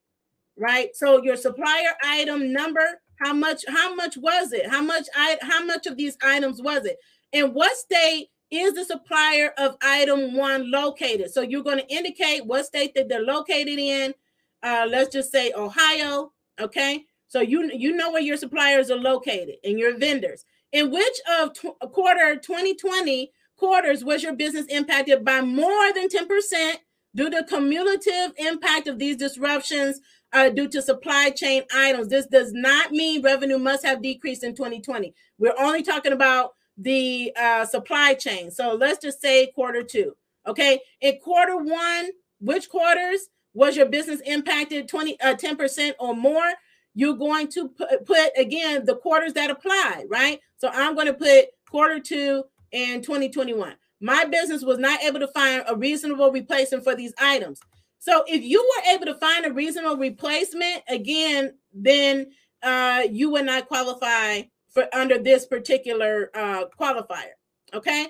[0.58, 5.38] right so your supplier item number how much how much was it how much i
[5.42, 6.96] how much of these items was it
[7.32, 11.30] in what state is the supplier of item one located.
[11.30, 14.14] So you're going to indicate what state that they're located in.
[14.62, 17.04] Uh, let's just say ohio okay?
[17.28, 20.44] So you you know where your suppliers are located and your vendors.
[20.72, 26.74] In which of tw- quarter 2020 quarters was your business impacted by more than 10%
[27.14, 30.00] Due to cumulative impact of these disruptions
[30.32, 34.54] uh, due to supply chain items, this does not mean revenue must have decreased in
[34.54, 35.14] 2020.
[35.38, 38.50] We're only talking about the uh, supply chain.
[38.50, 40.16] So let's just say quarter two.
[40.46, 40.80] Okay.
[41.00, 42.10] In quarter one,
[42.40, 46.52] which quarters was your business impacted 20, uh, 10% or more?
[46.94, 50.40] You're going to put, put again the quarters that apply, right?
[50.56, 53.74] So I'm going to put quarter two in 2021.
[54.00, 57.60] My business was not able to find a reasonable replacement for these items.
[57.98, 62.30] So if you were able to find a reasonable replacement, again, then
[62.62, 67.32] uh, you would not qualify for under this particular uh, qualifier.
[67.74, 68.06] Okay.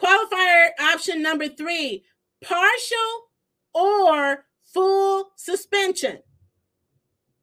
[0.00, 2.04] Qualifier option number three
[2.42, 3.30] partial
[3.74, 6.18] or full suspension.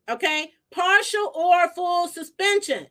[0.10, 0.52] Okay.
[0.71, 2.88] Partial or full suspension.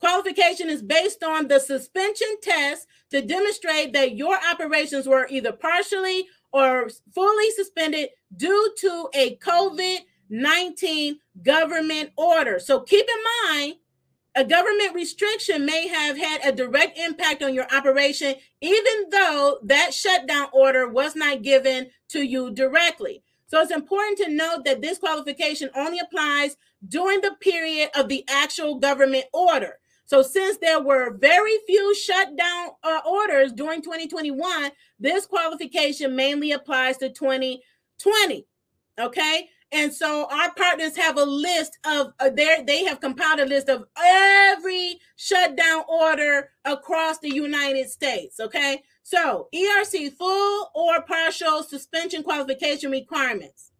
[0.00, 6.26] Qualification is based on the suspension test to demonstrate that your operations were either partially
[6.52, 12.58] or fully suspended due to a COVID 19 government order.
[12.58, 13.74] So keep in mind,
[14.36, 19.94] a government restriction may have had a direct impact on your operation, even though that
[19.94, 23.22] shutdown order was not given to you directly.
[23.46, 28.24] So it's important to note that this qualification only applies during the period of the
[28.28, 29.78] actual government order.
[30.08, 34.70] So, since there were very few shutdown uh, orders during 2021,
[35.00, 38.46] this qualification mainly applies to 2020.
[39.00, 39.48] Okay.
[39.76, 43.68] And so our partners have a list of uh, their, they have compiled a list
[43.68, 48.40] of every shutdown order across the United States.
[48.40, 48.82] Okay.
[49.02, 53.72] So ERC full or partial suspension qualification requirements.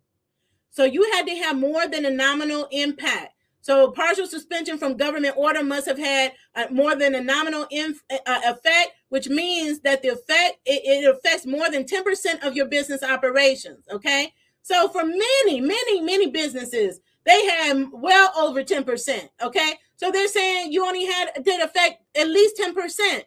[0.70, 3.32] So you had to have more than a nominal impact.
[3.62, 8.04] So partial suspension from government order must have had uh, more than a nominal inf-
[8.12, 12.54] uh, uh effect, which means that the effect it, it affects more than 10% of
[12.54, 13.86] your business operations.
[13.90, 14.34] Okay.
[14.66, 19.28] So for many, many, many businesses, they had well over 10%.
[19.40, 19.74] Okay.
[19.94, 23.22] So they're saying you only had did affect at least 10%.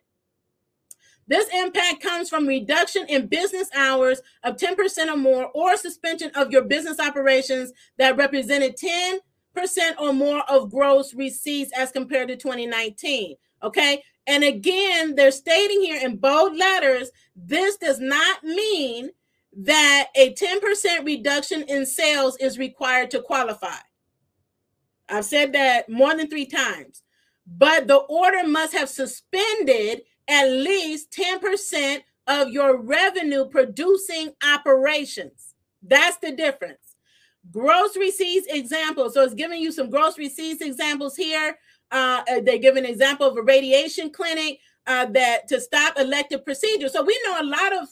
[1.30, 6.52] This impact comes from reduction in business hours of 10% or more, or suspension of
[6.52, 9.20] your business operations that represented 10
[9.56, 13.36] percent or more of gross receipts as compared to 2019.
[13.64, 14.04] Okay.
[14.28, 19.12] And again, they're stating here in bold letters this does not mean
[19.62, 23.76] that a 10% reduction in sales is required to qualify.
[25.10, 27.04] I've said that more than three times,
[27.46, 35.56] but the order must have suspended at least 10% of your revenue producing operations.
[35.82, 36.90] That's the difference
[37.52, 39.14] gross receipts examples.
[39.14, 41.58] So it's giving you some gross receipts examples here.
[41.92, 46.46] Uh, uh, they give an example of a radiation clinic uh, that to stop elective
[46.46, 46.94] procedures.
[46.94, 47.90] So we know a lot of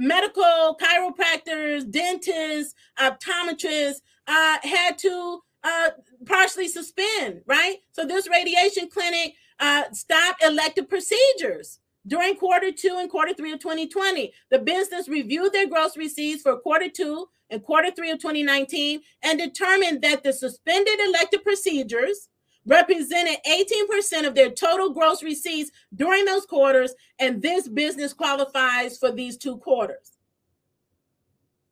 [0.00, 5.90] medical chiropractors, dentists, optometrists uh, had to uh,
[6.24, 7.76] partially suspend, right?
[7.92, 13.60] So this radiation clinic uh, stopped elective procedures during quarter two and quarter three of
[13.60, 14.32] 2020.
[14.50, 19.38] The business reviewed their gross receipts for quarter two and quarter three of 2019 and
[19.38, 22.29] determined that the suspended elective procedures
[22.66, 29.10] represented 18% of their total gross receipts during those quarters, and this business qualifies for
[29.10, 30.12] these two quarters.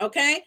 [0.01, 0.43] Okay.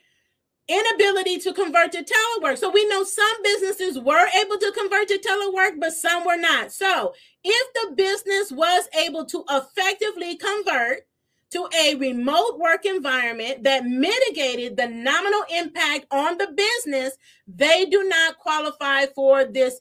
[0.67, 2.57] Inability to convert to telework.
[2.57, 6.71] So we know some businesses were able to convert to telework, but some were not.
[6.71, 11.07] So if the business was able to effectively convert,
[11.51, 18.03] to a remote work environment that mitigated the nominal impact on the business, they do
[18.07, 19.77] not qualify for this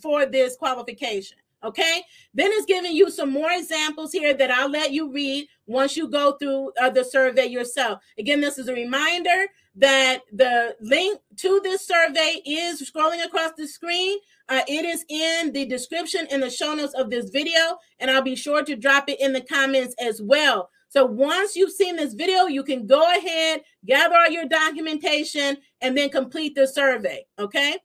[0.00, 1.36] for this qualification.
[1.62, 5.94] Okay, then it's giving you some more examples here that I'll let you read once
[5.94, 8.00] you go through uh, the survey yourself.
[8.18, 9.46] Again, this is a reminder
[9.76, 14.16] that the link to this survey is scrolling across the screen.
[14.48, 18.22] Uh, it is in the description in the show notes of this video, and I'll
[18.22, 20.70] be sure to drop it in the comments as well.
[20.90, 25.96] So once you've seen this video, you can go ahead, gather all your documentation, and
[25.96, 27.24] then complete the survey.
[27.38, 27.76] Okay.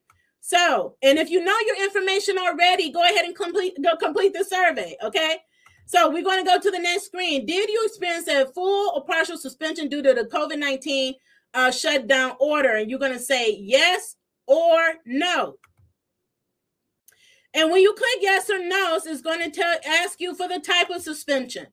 [0.41, 4.43] So, and if you know your information already, go ahead and complete go complete the
[4.43, 4.97] survey.
[5.03, 5.37] Okay.
[5.85, 7.45] So we're going to go to the next screen.
[7.45, 11.13] Did you experience a full or partial suspension due to the COVID 19
[11.53, 12.75] uh, shutdown order?
[12.75, 14.15] And you're going to say yes
[14.47, 15.57] or no.
[17.53, 20.59] And when you click yes or no, it's going to tell, ask you for the
[20.59, 21.67] type of suspension.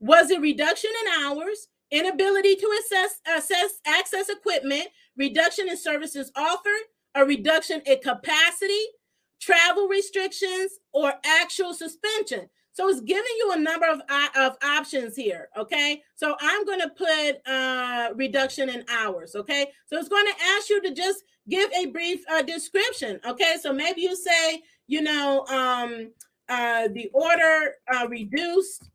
[0.00, 6.82] Was it reduction in hours, inability to assess, assess access equipment, reduction in services offered,
[7.14, 8.84] a reduction in capacity,
[9.40, 12.48] travel restrictions, or actual suspension?
[12.76, 14.02] So it's giving you a number of,
[14.36, 15.48] of options here.
[15.56, 16.02] Okay.
[16.14, 19.34] So I'm going to put uh, reduction in hours.
[19.34, 19.68] Okay.
[19.86, 23.18] So it's going to ask you to just give a brief uh, description.
[23.26, 23.54] Okay.
[23.62, 26.12] So maybe you say, you know, um,
[26.50, 28.90] uh, the order uh, reduced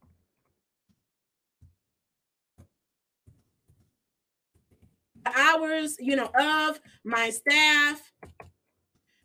[5.25, 8.11] hours, you know, of my staff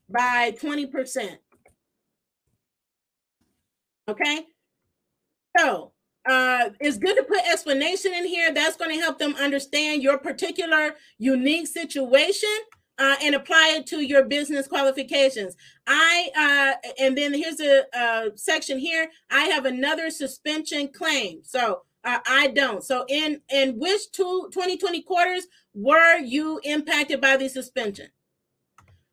[0.09, 1.39] by 20%.
[4.09, 4.47] Okay.
[5.59, 5.93] So
[6.29, 8.53] uh, it's good to put explanation in here.
[8.53, 12.49] That's going to help them understand your particular unique situation
[12.99, 15.55] uh, and apply it to your business qualifications.
[15.87, 19.09] I uh, and then here's a, a, section here.
[19.31, 22.83] I have another suspension claim, so uh, I don't.
[22.83, 25.47] So in in which two 2020 quarters
[25.77, 28.09] were you impacted by the suspension?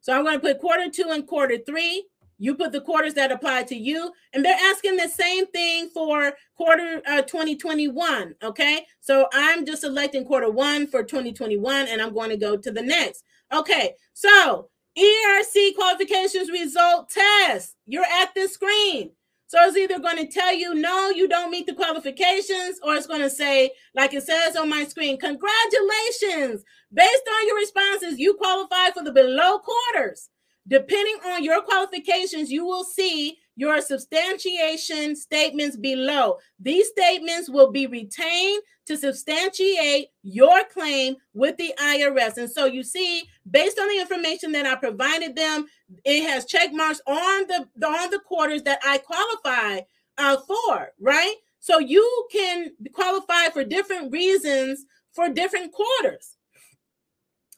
[0.00, 2.06] So I'm going to put quarter two and quarter three.
[2.38, 6.32] You put the quarters that apply to you, and they're asking the same thing for
[6.56, 8.34] quarter uh, 2021.
[8.42, 12.70] Okay, so I'm just selecting quarter one for 2021, and I'm going to go to
[12.72, 13.22] the next.
[13.52, 17.76] Okay, so ERC qualifications result test.
[17.86, 19.12] You're at the screen.
[19.46, 23.06] So it's either going to tell you, no, you don't meet the qualifications, or it's
[23.06, 26.64] going to say, like it says on my screen, congratulations.
[26.92, 30.30] Based on your responses, you qualify for the below quarters.
[30.66, 36.38] Depending on your qualifications, you will see your substantiation statements below.
[36.58, 42.38] These statements will be retained to substantiate your claim with the IRS.
[42.38, 45.66] And so you see, based on the information that I provided them,
[46.04, 49.80] it has check marks on the on the quarters that I qualify
[50.18, 51.34] uh, for, right?
[51.60, 56.36] So you can qualify for different reasons for different quarters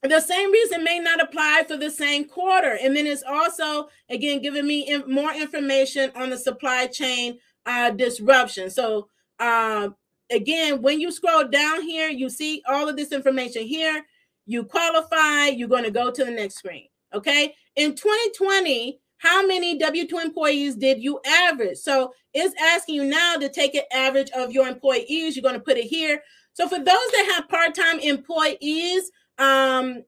[0.03, 2.79] the same reason may not apply for the same quarter.
[2.81, 7.91] And then it's also, again, giving me in, more information on the supply chain uh,
[7.91, 8.71] disruption.
[8.71, 9.09] So,
[9.39, 9.91] uh,
[10.31, 14.05] again, when you scroll down here, you see all of this information here.
[14.47, 16.87] You qualify, you're going to go to the next screen.
[17.15, 17.55] Okay.
[17.77, 21.79] In 2020, how many W 2 employees did you average?
[21.79, 25.37] So, it's asking you now to take an average of your employees.
[25.37, 26.23] You're going to put it here.
[26.53, 30.05] So, for those that have part time employees, um,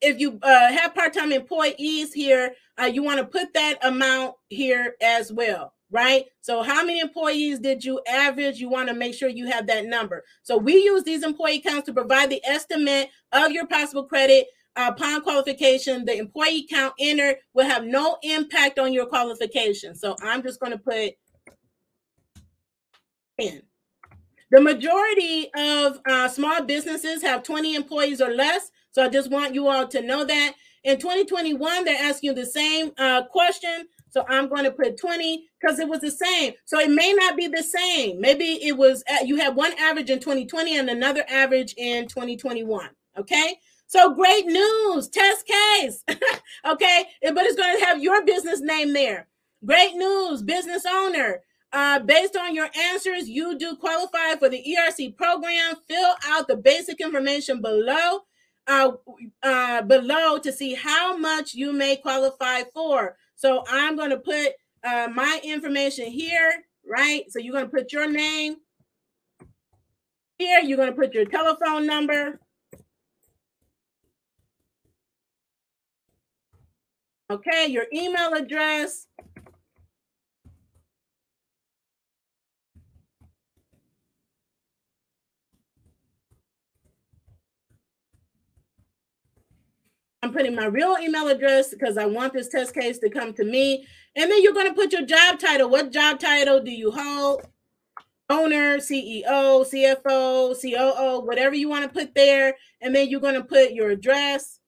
[0.00, 4.94] if you uh, have part-time employees here, uh, you want to put that amount here
[5.02, 6.24] as well, right?
[6.40, 8.58] So how many employees did you average?
[8.58, 10.24] You want to make sure you have that number.
[10.42, 14.92] So we use these employee counts to provide the estimate of your possible credit uh,
[14.94, 16.04] upon qualification.
[16.04, 19.94] The employee count entered will have no impact on your qualification.
[19.94, 21.14] So I'm just going to put
[23.40, 23.62] 10.
[24.50, 28.70] The majority of uh, small businesses have 20 employees or less.
[28.90, 30.54] So I just want you all to know that.
[30.82, 33.86] In 2021, they're asking the same uh, question.
[34.10, 36.54] So I'm going to put 20 because it was the same.
[36.64, 38.20] So it may not be the same.
[38.20, 42.88] Maybe it was, uh, you had one average in 2020 and another average in 2021.
[43.18, 43.56] Okay.
[43.86, 46.04] So great news, test case.
[46.64, 47.04] okay.
[47.22, 49.28] But it's going to have your business name there.
[49.64, 51.40] Great news, business owner.
[51.72, 55.74] Uh, based on your answers, you do qualify for the ERC program.
[55.88, 58.20] Fill out the basic information below,
[58.66, 58.92] uh,
[59.42, 63.16] uh, below to see how much you may qualify for.
[63.40, 64.52] So I'm going to put
[64.84, 66.52] uh, my information here,
[66.86, 67.24] right?
[67.30, 68.56] So you're going to put your name
[70.36, 70.60] here.
[70.60, 72.38] You're going to put your telephone number.
[77.30, 79.06] Okay, your email address.
[90.22, 93.44] I'm putting my real email address because I want this test case to come to
[93.44, 93.86] me.
[94.16, 95.70] And then you're going to put your job title.
[95.70, 97.46] What job title do you hold?
[98.28, 102.54] Owner, CEO, CFO, COO, whatever you want to put there.
[102.82, 104.58] And then you're going to put your address.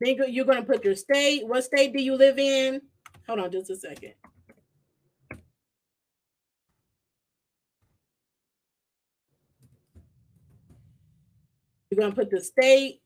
[0.00, 1.46] Then you're going to put your state.
[1.46, 2.82] What state do you live in?
[3.26, 4.12] Hold on just a second.
[11.90, 13.00] You're going to put the state.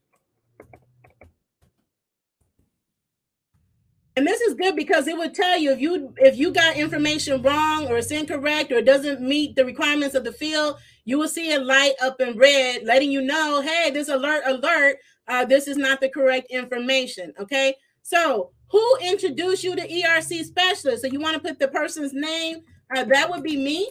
[4.15, 7.41] And this is good because it would tell you if you if you got information
[7.41, 10.77] wrong or it's incorrect or it doesn't meet the requirements of the field,
[11.07, 14.99] you will see a light up in red letting you know, hey, this alert, alert,
[15.29, 17.33] uh, this is not the correct information.
[17.41, 17.75] Okay.
[18.03, 21.03] So who introduced you to ERC specialist?
[21.03, 22.59] So you want to put the person's name.
[22.95, 23.91] Uh, that would be me.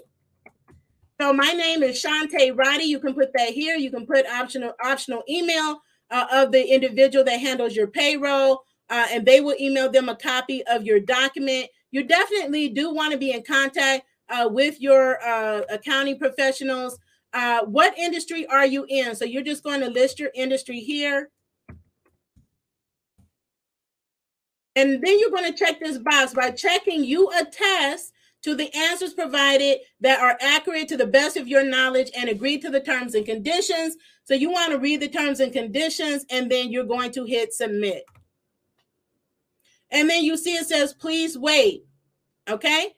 [1.21, 2.85] So my name is Shante Roddy.
[2.85, 3.75] You can put that here.
[3.75, 9.05] You can put optional optional email uh, of the individual that handles your payroll, uh,
[9.11, 11.67] and they will email them a copy of your document.
[11.91, 16.97] You definitely do want to be in contact uh, with your uh, accounting professionals.
[17.33, 19.13] Uh, what industry are you in?
[19.15, 21.29] So you're just going to list your industry here.
[24.75, 28.11] And then you're going to check this box by checking you attest
[28.43, 32.57] to the answers provided that are accurate to the best of your knowledge and agree
[32.57, 33.95] to the terms and conditions.
[34.23, 37.53] So you want to read the terms and conditions and then you're going to hit
[37.53, 38.03] submit.
[39.91, 41.85] And then you see it says, please wait.
[42.49, 42.95] Okay.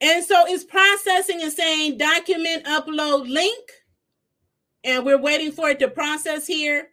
[0.00, 3.70] And so it's processing and saying document upload link.
[4.82, 6.88] And we're waiting for it to process here.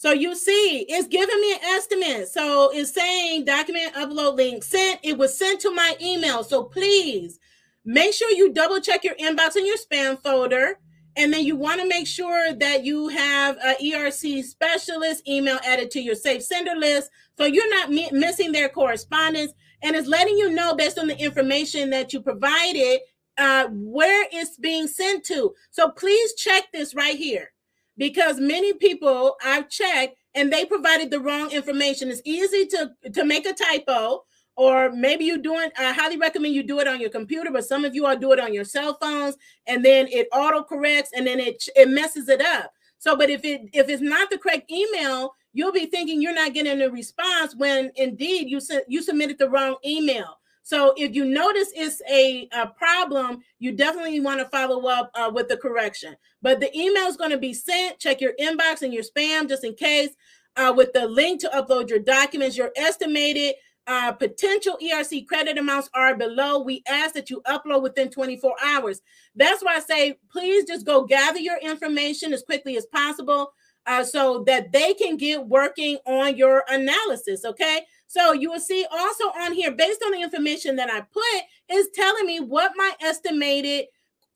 [0.00, 2.28] So you see, it's giving me an estimate.
[2.28, 4.98] So it's saying document upload link sent.
[5.02, 6.42] It was sent to my email.
[6.42, 7.38] So please
[7.84, 10.78] make sure you double check your inbox and your spam folder.
[11.16, 15.90] And then you want to make sure that you have a ERC specialist email added
[15.90, 19.52] to your safe sender list so you're not mi- missing their correspondence.
[19.82, 23.00] And it's letting you know based on the information that you provided
[23.36, 25.52] uh, where it's being sent to.
[25.70, 27.50] So please check this right here
[27.96, 32.10] because many people I've checked and they provided the wrong information.
[32.10, 34.24] It's easy to to make a typo
[34.56, 37.84] or maybe you doing I highly recommend you do it on your computer, but some
[37.84, 39.36] of you all do it on your cell phones
[39.66, 42.72] and then it auto corrects and then it it messes it up.
[42.98, 46.54] So but if it if it's not the correct email, you'll be thinking you're not
[46.54, 50.39] getting a response when indeed you sent you submitted the wrong email.
[50.62, 55.30] So if you notice it's a, a problem, you definitely want to follow up uh,
[55.32, 56.16] with the correction.
[56.42, 57.98] But the email is going to be sent.
[57.98, 60.10] Check your inbox and your spam just in case.
[60.56, 63.54] Uh, with the link to upload your documents, your estimated
[63.86, 66.60] uh, potential ERC credit amounts are below.
[66.60, 69.00] We ask that you upload within 24 hours.
[69.34, 73.52] That's why I say, please just go gather your information as quickly as possible
[73.86, 77.44] uh, so that they can get working on your analysis.
[77.44, 77.80] Okay.
[78.10, 81.22] So you will see also on here, based on the information that I put,
[81.70, 83.86] is telling me what my estimated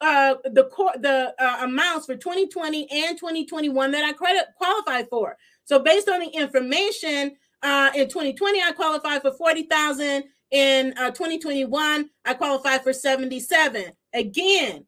[0.01, 0.68] uh the
[1.01, 5.37] the uh, amounts for 2020 and 2021 that I credit qualify for.
[5.64, 10.22] So based on the information uh in 2020 I qualified for 40,000
[10.53, 13.87] in uh 2021 I qualified for 77.
[14.12, 14.87] Again,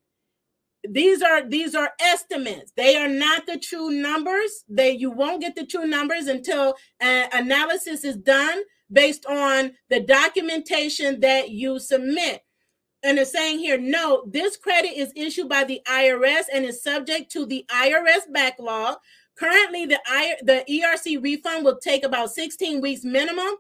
[0.89, 5.57] these are these are estimates they are not the true numbers they you won't get
[5.57, 12.43] the true numbers until uh, analysis is done based on the documentation that you submit.
[13.03, 17.31] And it's saying here, no, this credit is issued by the IRS and is subject
[17.33, 18.97] to the IRS backlog.
[19.37, 19.99] Currently, the,
[20.43, 23.55] the ERC refund will take about 16 weeks minimum.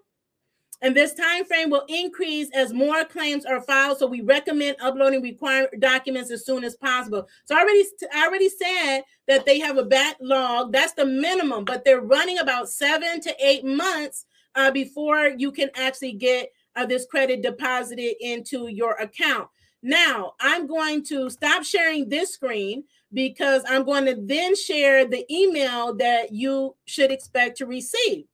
[0.82, 3.98] And this time frame will increase as more claims are filed.
[3.98, 7.26] So we recommend uploading required documents as soon as possible.
[7.46, 10.72] So I already, I already said that they have a backlog.
[10.72, 15.70] That's the minimum, but they're running about seven to eight months uh, before you can
[15.76, 19.48] actually get uh, this credit deposited into your account.
[19.82, 25.24] Now, I'm going to stop sharing this screen because I'm going to then share the
[25.32, 28.24] email that you should expect to receive.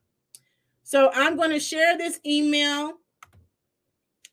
[0.82, 2.94] So I'm going to share this email.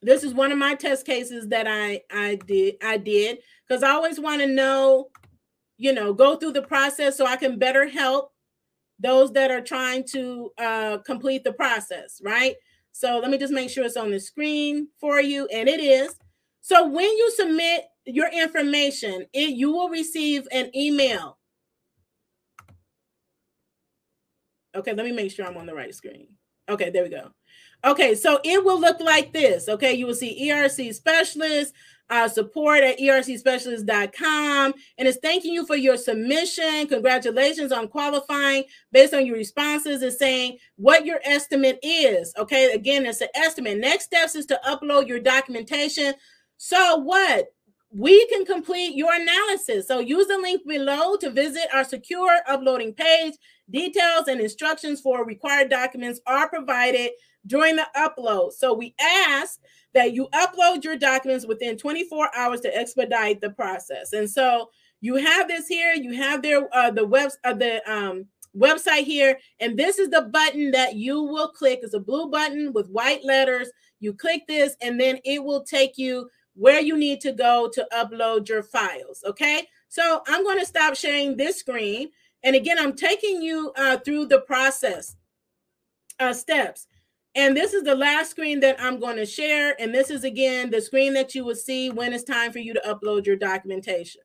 [0.02, 3.38] This is one of my test cases that I I did I did
[3.68, 5.10] because I always want to know,
[5.76, 8.32] you know, go through the process so I can better help
[9.00, 12.54] those that are trying to uh, complete the process, right?
[12.92, 16.14] So let me just make sure it's on the screen for you, and it is.
[16.60, 21.38] So when you submit your information, it you will receive an email.
[24.74, 26.28] Okay, let me make sure I'm on the right screen.
[26.68, 27.30] Okay, there we go.
[27.84, 29.68] Okay, so it will look like this.
[29.68, 31.74] Okay, you will see ERC specialist,
[32.10, 34.74] uh, support at ercspecialist.com.
[34.98, 36.88] And it's thanking you for your submission.
[36.88, 40.02] Congratulations on qualifying based on your responses.
[40.02, 42.34] It's saying what your estimate is.
[42.36, 43.78] Okay, again, it's an estimate.
[43.78, 46.14] Next steps is to upload your documentation.
[46.56, 47.46] So, what?
[47.92, 49.88] We can complete your analysis.
[49.88, 53.34] So, use the link below to visit our secure uploading page.
[53.70, 57.10] Details and instructions for required documents are provided
[57.46, 58.52] during the upload.
[58.52, 59.58] So, we ask
[59.94, 64.12] that you upload your documents within 24 hours to expedite the process.
[64.12, 64.70] And so
[65.00, 68.26] you have this here, you have their uh, the webs uh, the um,
[68.56, 71.80] website here, and this is the button that you will click.
[71.82, 73.70] It's a blue button with white letters.
[73.98, 77.86] You click this, and then it will take you where you need to go to
[77.92, 79.24] upload your files.
[79.26, 82.10] Okay, so I'm going to stop sharing this screen,
[82.42, 85.16] and again, I'm taking you uh, through the process
[86.18, 86.86] uh, steps.
[87.34, 89.80] And this is the last screen that I'm going to share.
[89.80, 92.74] And this is again the screen that you will see when it's time for you
[92.74, 94.22] to upload your documentation.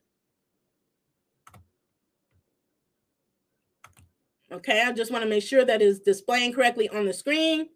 [4.51, 7.69] Okay, I just want to make sure that is displaying correctly on the screen.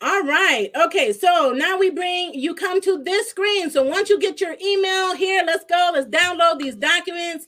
[0.00, 0.70] All right.
[0.76, 3.68] Okay, so now we bring you come to this screen.
[3.68, 5.90] So once you get your email here, let's go.
[5.92, 7.46] Let's download these documents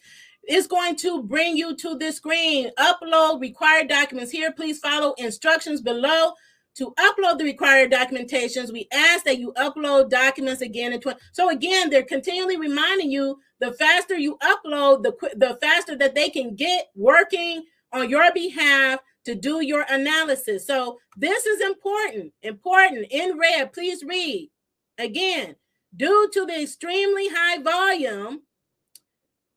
[0.50, 2.72] it's going to bring you to this screen.
[2.76, 4.50] Upload required documents here.
[4.50, 6.32] Please follow instructions below.
[6.76, 11.18] To upload the required documentations, we ask that you upload documents again in 20.
[11.32, 16.28] So again, they're continually reminding you the faster you upload, the the faster that they
[16.30, 20.66] can get working on your behalf to do your analysis.
[20.66, 23.72] So this is important, important in red.
[23.72, 24.50] Please read
[24.98, 25.54] again.
[25.94, 28.42] Due to the extremely high volume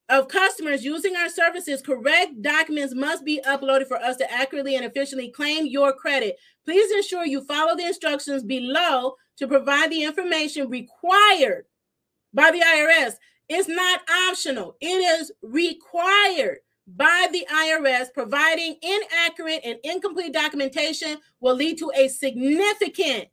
[0.09, 4.85] of customers using our services, correct documents must be uploaded for us to accurately and
[4.85, 6.35] efficiently claim your credit.
[6.65, 11.65] Please ensure you follow the instructions below to provide the information required
[12.33, 13.13] by the IRS.
[13.49, 18.13] It's not optional, it is required by the IRS.
[18.13, 23.27] Providing inaccurate and incomplete documentation will lead to a significant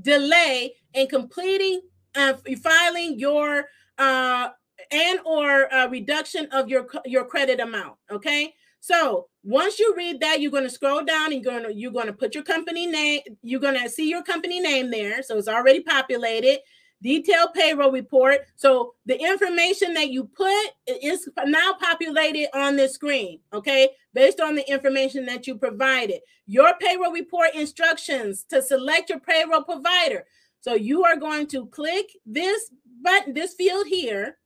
[0.00, 1.80] delay in completing
[2.14, 3.64] and uh, filing your
[3.98, 4.48] uh,
[4.92, 8.54] and or a reduction of your your credit amount okay?
[8.80, 11.92] So once you read that you're going to scroll down and you're going to you're
[11.92, 15.38] going to put your company name you're going to see your company name there so
[15.38, 16.58] it's already populated
[17.02, 18.42] detailed payroll report.
[18.56, 23.90] So the information that you put is now populated on the screen okay?
[24.14, 26.20] Based on the information that you provided.
[26.46, 30.24] Your payroll report instructions to select your payroll provider.
[30.60, 32.70] So you are going to click this
[33.02, 34.38] button this field here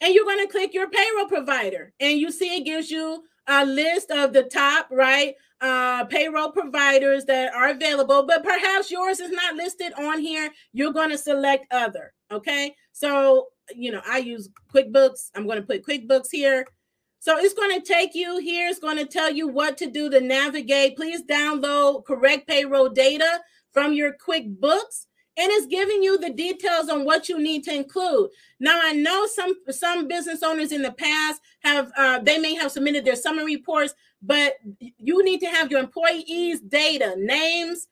[0.00, 1.92] and you're going to click your payroll provider.
[2.00, 7.24] And you see it gives you a list of the top right uh, payroll providers
[7.26, 10.50] that are available but perhaps yours is not listed on here.
[10.72, 12.74] You're going to select other okay?
[12.92, 15.30] So you know i use quickbooks.
[15.34, 16.66] I'm going to put quickbooks here.
[17.18, 18.68] So it's going to take you here.
[18.68, 20.96] It's going to tell you what to do to navigate.
[20.96, 23.40] Please download correct payroll data
[23.72, 25.06] from your quickbooks
[25.40, 28.28] and it's giving you the details on what you need to include.
[28.60, 32.70] Now, I know some some business owners in the past have uh, they may have
[32.70, 37.88] submitted their summary reports, but you need to have your employees' data, names,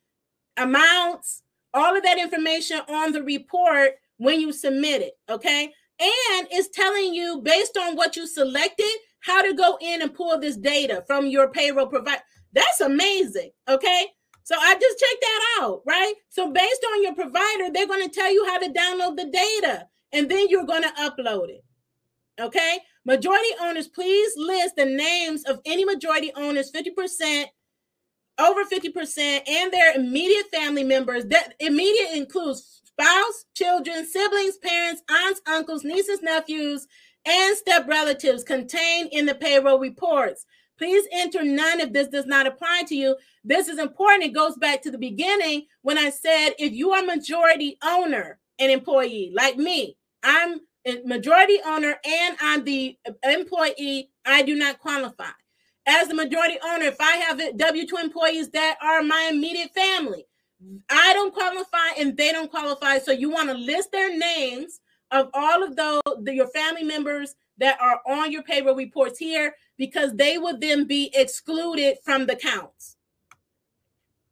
[0.58, 1.42] amounts,
[1.72, 5.14] all of that information on the report when you submit it.
[5.30, 10.12] Okay, and it's telling you based on what you selected how to go in and
[10.12, 12.22] pull this data from your payroll provider.
[12.52, 13.50] That's amazing.
[13.68, 14.06] Okay.
[14.48, 16.14] So I just checked that out, right?
[16.30, 19.86] So based on your provider, they're going to tell you how to download the data
[20.10, 21.62] and then you're going to upload it.
[22.40, 22.78] Okay?
[23.04, 27.44] Majority owners, please list the names of any majority owners, 50%,
[28.38, 31.26] over 50%, and their immediate family members.
[31.26, 36.86] That immediate includes spouse, children, siblings, parents, aunts, uncles, nieces, nephews,
[37.26, 40.46] and step relatives contained in the payroll reports.
[40.78, 43.16] Please enter none if this does not apply to you.
[43.44, 44.24] This is important.
[44.24, 48.70] It goes back to the beginning when I said if you are majority owner and
[48.70, 55.30] employee like me, I'm a majority owner and I'm the employee, I do not qualify.
[55.86, 60.24] As the majority owner, if I have W 2 employees that are my immediate family,
[60.90, 62.98] I don't qualify and they don't qualify.
[62.98, 67.34] So you want to list their names of all of those, the, your family members
[67.58, 72.36] that are on your payroll reports here because they would then be excluded from the
[72.36, 72.96] counts.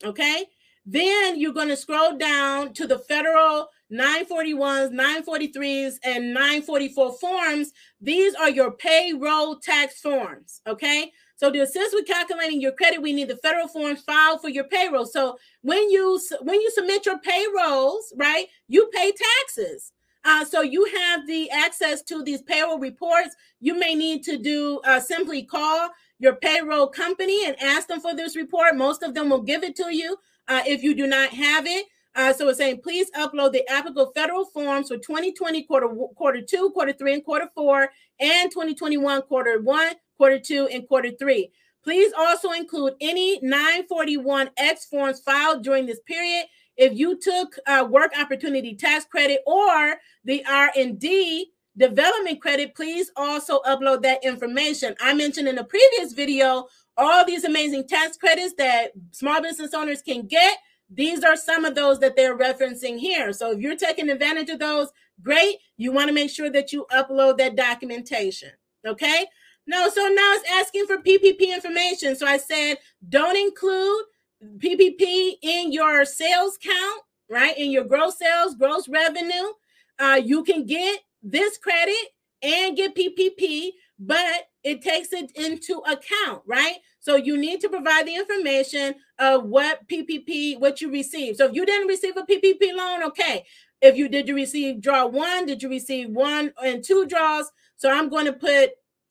[0.05, 0.45] Okay.
[0.85, 7.73] Then you're going to scroll down to the federal 941s, 943s, and 944 forms.
[8.01, 10.61] These are your payroll tax forms.
[10.67, 11.13] Okay.
[11.37, 14.65] So to assist with calculating your credit, we need the federal forms filed for your
[14.65, 15.07] payroll.
[15.07, 19.93] So when you when you submit your payrolls, right, you pay taxes.
[20.27, 23.37] Uh, so you have the access to these payroll reports.
[23.61, 28.13] You may need to do uh, simply call your payroll company and ask them for
[28.13, 28.75] this report.
[28.75, 30.17] Most of them will give it to you
[30.49, 31.87] uh, if you do not have it.
[32.17, 36.71] Uh, so it's saying please upload the applicable federal forms for 2020 quarter quarter two,
[36.71, 41.53] quarter three, and quarter four, and 2021 quarter one, quarter two, and quarter three.
[41.85, 46.47] Please also include any 941X forms filed during this period
[46.77, 47.57] if you took
[47.89, 54.95] work opportunity tax credit or the R&D development credit, please also upload that information.
[55.01, 60.01] I mentioned in a previous video all these amazing tax credits that small business owners
[60.01, 60.59] can get.
[60.89, 63.33] These are some of those that they're referencing here.
[63.33, 64.89] So if you're taking advantage of those,
[65.21, 65.57] great.
[65.77, 68.51] You want to make sure that you upload that documentation.
[68.87, 69.27] Okay.
[69.67, 72.15] No, so now it's asking for PPP information.
[72.15, 74.05] So I said, don't include
[74.43, 77.57] PPP in your sales count, right?
[77.57, 79.53] In your gross sales, gross revenue,
[79.99, 82.13] uh, you can get this credit
[82.43, 86.77] and get PPP, but it takes it into account, right?
[87.01, 91.39] So you need to provide the information of what PPP, what you received.
[91.39, 93.45] So if you didn't receive a PPP loan, okay.
[93.81, 97.51] If you did you receive draw one, did you receive one and two draws?
[97.77, 98.71] So I'm going to put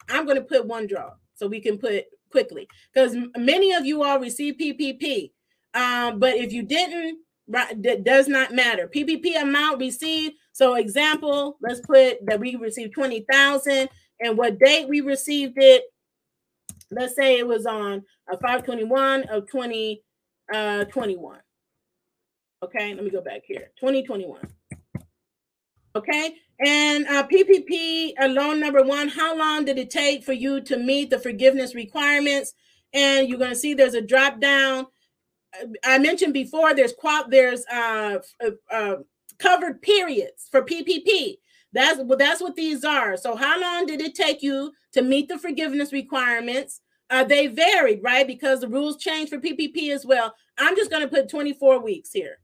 [0.09, 2.05] I'm going to put one draw so we can put
[2.35, 5.31] quickly because many of you all receive PPP.
[5.73, 8.89] Um, but if you didn't, right, that does not matter.
[8.93, 10.35] PPP amount received.
[10.51, 13.87] So example, let's put that we received 20,000
[14.19, 15.83] and what date we received it.
[16.91, 21.35] let's say it was on a 521 of 2021.
[21.35, 24.41] Uh, okay, let me go back here 2021.
[25.95, 30.61] Okay, and uh, PPP uh, loan number one, how long did it take for you
[30.61, 32.53] to meet the forgiveness requirements?
[32.93, 34.87] And you're going to see there's a drop down.
[35.61, 38.95] Uh, I mentioned before there's qual there's uh, uh, uh
[39.37, 41.39] covered periods for PPP.
[41.73, 43.17] That's well, that's what these are.
[43.17, 46.79] So how long did it take you to meet the forgiveness requirements?
[47.27, 48.25] They varied, right?
[48.25, 50.33] Because the rules change for PPP as well.
[50.57, 52.39] I'm just going to put 24 weeks here.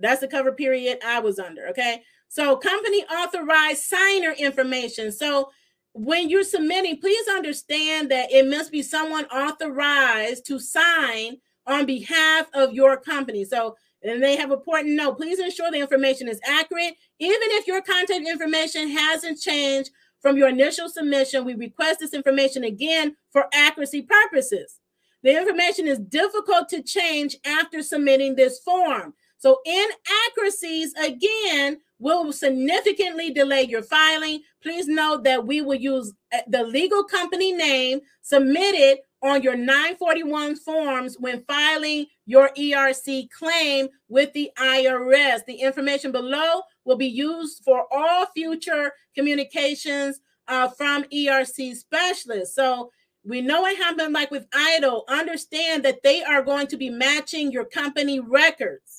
[0.00, 1.68] That's the cover period I was under.
[1.68, 2.02] Okay.
[2.30, 5.10] So company authorized signer information.
[5.10, 5.50] So
[5.94, 12.46] when you're submitting, please understand that it must be someone authorized to sign on behalf
[12.54, 13.44] of your company.
[13.44, 15.18] So and they have important note.
[15.18, 16.94] Please ensure the information is accurate.
[17.18, 19.90] Even if your contact information hasn't changed
[20.22, 24.78] from your initial submission, we request this information again for accuracy purposes.
[25.22, 29.14] The information is difficult to change after submitting this form.
[29.36, 34.40] So inaccuracies, again, will significantly delay your filing.
[34.62, 40.56] Please note that we will use uh, the legal company name submitted on your 941
[40.56, 45.44] forms when filing your ERC claim with the IRS.
[45.46, 52.54] The information below will be used for all future communications uh, from ERC specialists.
[52.54, 52.90] So
[53.24, 55.02] we know it happened like with EIDL.
[55.08, 58.89] Understand that they are going to be matching your company records.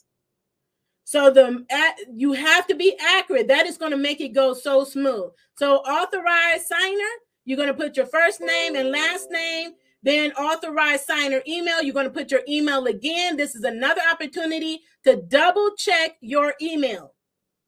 [1.11, 1.65] So the
[2.13, 3.49] you have to be accurate.
[3.49, 5.31] That is going to make it go so smooth.
[5.55, 7.11] So authorized signer,
[7.43, 9.71] you're going to put your first name and last name
[10.03, 13.37] then authorized signer email, you're going to put your email again.
[13.37, 17.13] This is another opportunity to double check your email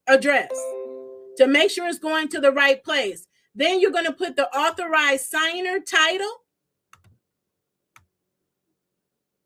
[0.07, 0.49] address
[1.37, 3.27] to make sure it's going to the right place.
[3.53, 6.31] Then you're going to put the authorized signer title.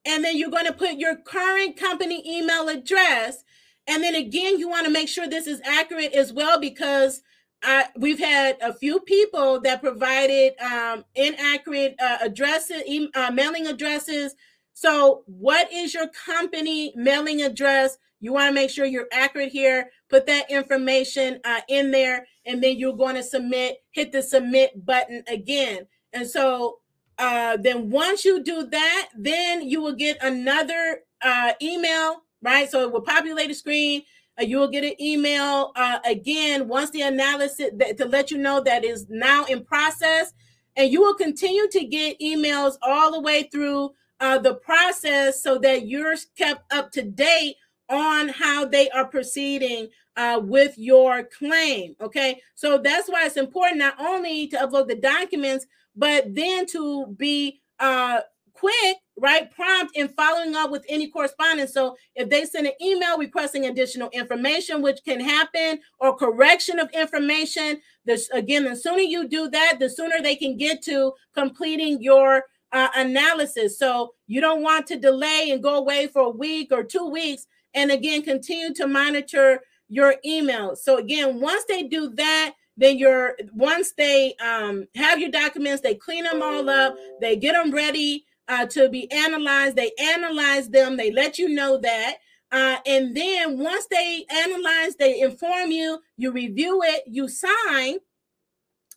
[0.05, 3.43] And then you're going to put your current company email address.
[3.88, 7.21] And then again, you want to make sure this is accurate as well because
[7.63, 13.67] I, we've had a few people that provided um, inaccurate uh, addresses, e- uh, mailing
[13.67, 14.35] addresses.
[14.73, 17.97] So, what is your company mailing address?
[18.19, 19.89] You want to make sure you're accurate here.
[20.09, 23.77] Put that information uh, in there, and then you're going to submit.
[23.91, 25.88] Hit the submit button again.
[26.13, 26.79] And so,
[27.17, 32.69] uh, then once you do that, then you will get another uh, email, right?
[32.71, 34.03] So it will populate a screen
[34.39, 38.61] uh, you will get an email uh, again once the analysis to let you know
[38.61, 40.33] that is now in process.
[40.75, 45.57] And you will continue to get emails all the way through uh, the process so
[45.59, 47.55] that you're kept up to date
[47.89, 49.87] on how they are proceeding
[50.17, 51.95] uh, with your claim.
[51.99, 57.07] Okay, so that's why it's important not only to upload the documents, but then to
[57.17, 58.19] be uh,
[58.53, 61.74] quick, right, prompt in following up with any correspondence.
[61.74, 66.89] So if they send an email requesting additional information, which can happen, or correction of
[66.91, 72.01] information, this again, the sooner you do that, the sooner they can get to completing
[72.01, 73.80] your uh, analysis.
[73.80, 77.47] So you don't want to delay and go away for a week or two weeks.
[77.74, 80.76] And again, continue to monitor your email.
[80.76, 85.95] So again, once they do that, then you're once they um, have your documents, they
[85.95, 89.75] clean them all up, they get them ready uh, to be analyzed.
[89.75, 92.17] They analyze them, they let you know that.
[92.51, 97.97] Uh, and then once they analyze, they inform you, you review it, you sign,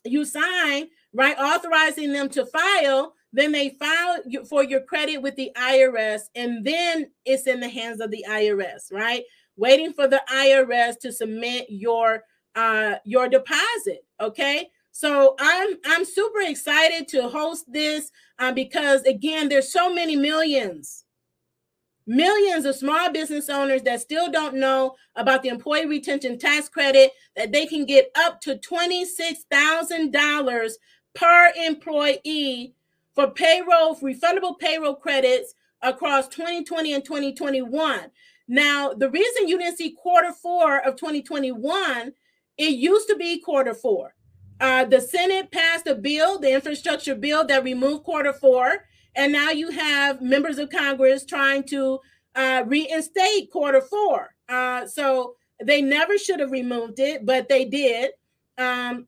[0.05, 3.13] you sign, right, authorizing them to file.
[3.33, 8.01] Then they file for your credit with the IRS, and then it's in the hands
[8.01, 9.23] of the IRS, right?
[9.55, 12.23] Waiting for the IRS to submit your
[12.55, 14.05] uh your deposit.
[14.19, 14.69] Okay.
[14.91, 21.05] So I'm I'm super excited to host this uh, because again, there's so many millions,
[22.05, 27.11] millions of small business owners that still don't know about the employee retention tax credit
[27.35, 30.77] that they can get up to twenty six thousand dollars
[31.13, 32.75] per employee
[33.15, 38.11] for payroll refundable payroll credits across 2020 and 2021.
[38.47, 42.13] Now, the reason you didn't see quarter four of 2021,
[42.57, 44.13] it used to be quarter four.
[44.61, 48.85] Uh, the Senate passed a bill, the infrastructure bill, that removed quarter four.
[49.15, 51.99] And now you have members of Congress trying to
[52.35, 54.35] uh, reinstate quarter four.
[54.47, 58.11] Uh, so they never should have removed it, but they did.
[58.57, 59.07] Um,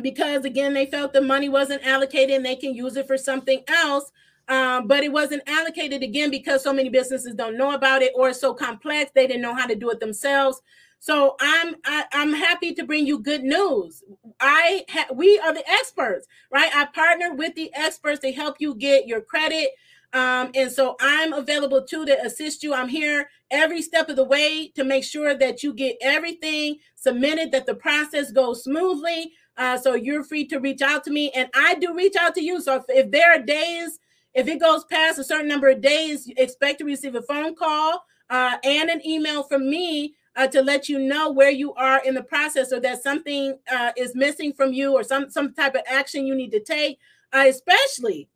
[0.00, 3.62] because again, they felt the money wasn't allocated and they can use it for something
[3.66, 4.10] else.
[4.48, 8.30] Um, but it wasn't allocated again because so many businesses don't know about it or
[8.30, 10.60] it's so complex they didn't know how to do it themselves.
[11.00, 14.04] So I'm I, am i am happy to bring you good news.
[14.38, 16.70] I ha- we are the experts, right?
[16.74, 19.70] I partner with the experts to help you get your credit.
[20.12, 22.74] Um, and so I'm available too to assist you.
[22.74, 27.50] I'm here every step of the way to make sure that you get everything submitted,
[27.52, 29.32] that the process goes smoothly.
[29.56, 32.42] Uh, so you're free to reach out to me, and I do reach out to
[32.42, 32.60] you.
[32.60, 33.98] So if, if there are days,
[34.34, 38.04] if it goes past a certain number of days, expect to receive a phone call
[38.28, 42.14] uh, and an email from me uh, to let you know where you are in
[42.14, 45.82] the process or that something uh, is missing from you or some some type of
[45.86, 46.98] action you need to take
[47.32, 48.28] uh, especially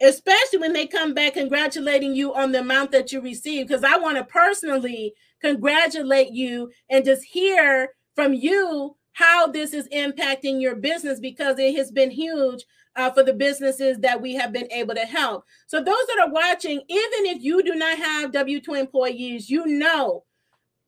[0.00, 3.96] especially when they come back congratulating you on the amount that you received because i
[3.96, 10.74] want to personally congratulate you and just hear from you how this is impacting your
[10.74, 12.64] business because it has been huge
[12.96, 15.44] uh, for the businesses that we have been able to help.
[15.66, 19.66] So, those that are watching, even if you do not have W 2 employees, you
[19.66, 20.24] know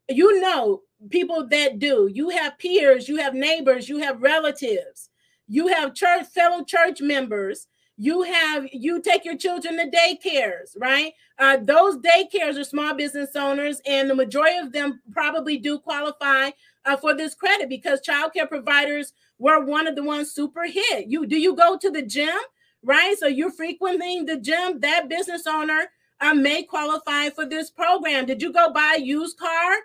[0.09, 2.09] you know people that do.
[2.13, 5.11] You have peers, you have neighbors, you have relatives,
[5.49, 7.67] you have church fellow church members.
[7.97, 11.13] You have you take your children to daycares, right?
[11.39, 16.51] Uh, those daycares are small business owners, and the majority of them probably do qualify
[16.85, 21.07] uh, for this credit because childcare providers were one of the ones super hit.
[21.07, 22.37] You do you go to the gym,
[22.83, 23.17] right?
[23.17, 24.81] So you're frequenting the gym.
[24.81, 25.87] That business owner
[26.21, 28.27] uh, may qualify for this program.
[28.27, 29.77] Did you go buy a used car?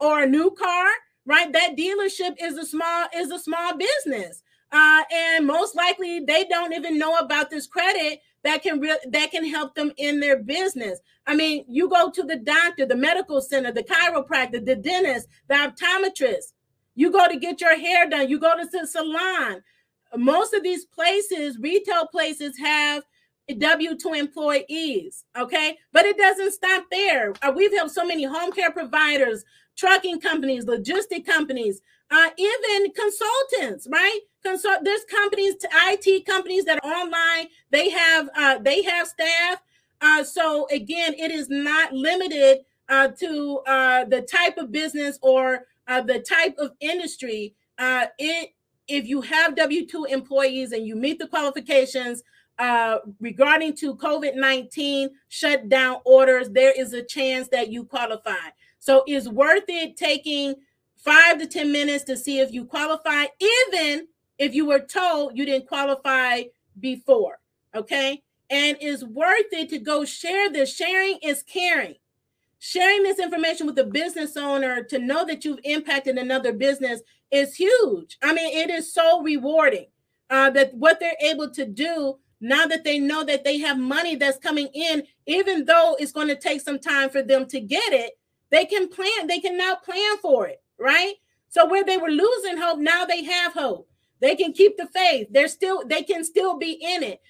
[0.00, 0.86] Or a new car,
[1.26, 1.52] right?
[1.52, 4.42] That dealership is a small is a small business,
[4.72, 9.30] uh, and most likely they don't even know about this credit that can re- that
[9.30, 11.00] can help them in their business.
[11.26, 15.54] I mean, you go to the doctor, the medical center, the chiropractor, the dentist, the
[15.54, 16.52] optometrist.
[16.94, 18.28] You go to get your hair done.
[18.28, 19.62] You go to the salon.
[20.16, 23.04] Most of these places, retail places, have
[23.58, 25.24] W 2 employees.
[25.36, 25.76] Okay.
[25.92, 27.32] But it doesn't stop there.
[27.42, 29.44] Uh, we've helped so many home care providers,
[29.76, 34.20] trucking companies, logistic companies, uh, even consultants, right?
[34.42, 35.54] Consult there's companies,
[35.86, 37.48] IT companies that are online.
[37.70, 39.62] They have uh, they have staff.
[40.00, 45.66] Uh, so again, it is not limited uh, to uh, the type of business or
[45.86, 47.54] uh, the type of industry.
[47.78, 48.54] Uh, it
[48.88, 52.22] if you have W two employees and you meet the qualifications
[52.58, 58.50] uh, regarding to COVID-19 shutdown orders, there is a chance that you qualify.
[58.80, 60.56] So it's worth it taking
[60.96, 64.08] five to 10 minutes to see if you qualify, even
[64.38, 66.42] if you were told you didn't qualify
[66.80, 67.38] before.
[67.74, 68.22] Okay.
[68.48, 70.74] And it's worth it to go share this.
[70.74, 71.94] Sharing is caring.
[72.58, 77.00] Sharing this information with a business owner to know that you've impacted another business
[77.30, 78.18] is huge.
[78.22, 79.86] I mean, it is so rewarding
[80.30, 84.16] uh, that what they're able to do now that they know that they have money
[84.16, 87.92] that's coming in, even though it's going to take some time for them to get
[87.92, 88.12] it,
[88.50, 91.14] they can plan, they can now plan for it, right?
[91.48, 93.88] So where they were losing hope, now they have hope.
[94.20, 95.28] They can keep the faith.
[95.30, 97.20] They're still, they can still be in it.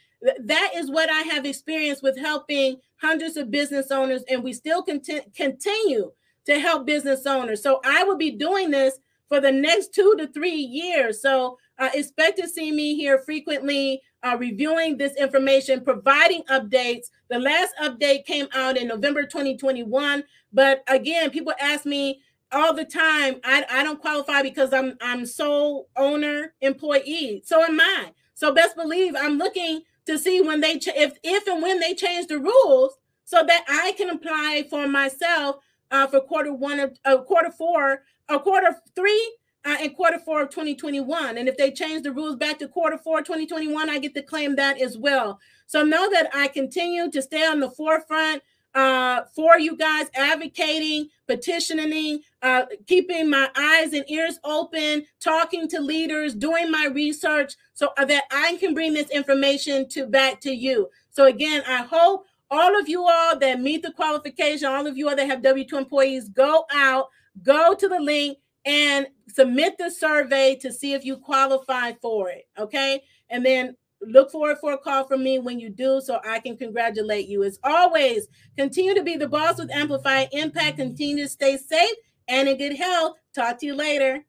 [0.45, 4.83] That is what I have experienced with helping hundreds of business owners, and we still
[4.83, 6.13] conti- continue
[6.47, 7.63] to help business owners.
[7.63, 8.99] So I will be doing this
[9.29, 11.23] for the next two to three years.
[11.23, 17.07] So uh, expect to see me here frequently uh, reviewing this information, providing updates.
[17.29, 20.25] The last update came out in November 2021.
[20.53, 22.21] But again, people ask me
[22.53, 27.43] all the time, I, I don't qualify because I'm I'm sole owner employee.
[27.45, 28.13] So am I.
[28.35, 31.95] So best believe I'm looking to see when they ch- if if and when they
[31.95, 35.57] change the rules so that I can apply for myself
[35.91, 40.43] uh, for quarter one of uh, quarter four or quarter three uh, in quarter four
[40.43, 41.39] of 2021.
[41.39, 44.57] And if they change the rules back to quarter four 2021, I get to claim
[44.57, 45.39] that as well.
[45.67, 48.43] So know that I continue to stay on the forefront
[48.75, 55.81] uh, for you guys, advocating, petitioning, uh, keeping my eyes and ears open, talking to
[55.81, 60.89] leaders, doing my research so that I can bring this information to back to you.
[61.11, 65.09] So again, I hope all of you all that meet the qualification, all of you
[65.09, 67.09] all that have W2 employees, go out,
[67.43, 72.47] go to the link and submit the survey to see if you qualify for it.
[72.59, 73.03] Okay.
[73.29, 76.57] And then look forward for a call from me when you do so I can
[76.57, 77.45] congratulate you.
[77.45, 80.77] As always, continue to be the boss with Amplify Impact.
[80.77, 81.97] Continue to stay safe
[82.29, 83.17] and in good health.
[83.35, 84.25] Talk to you later.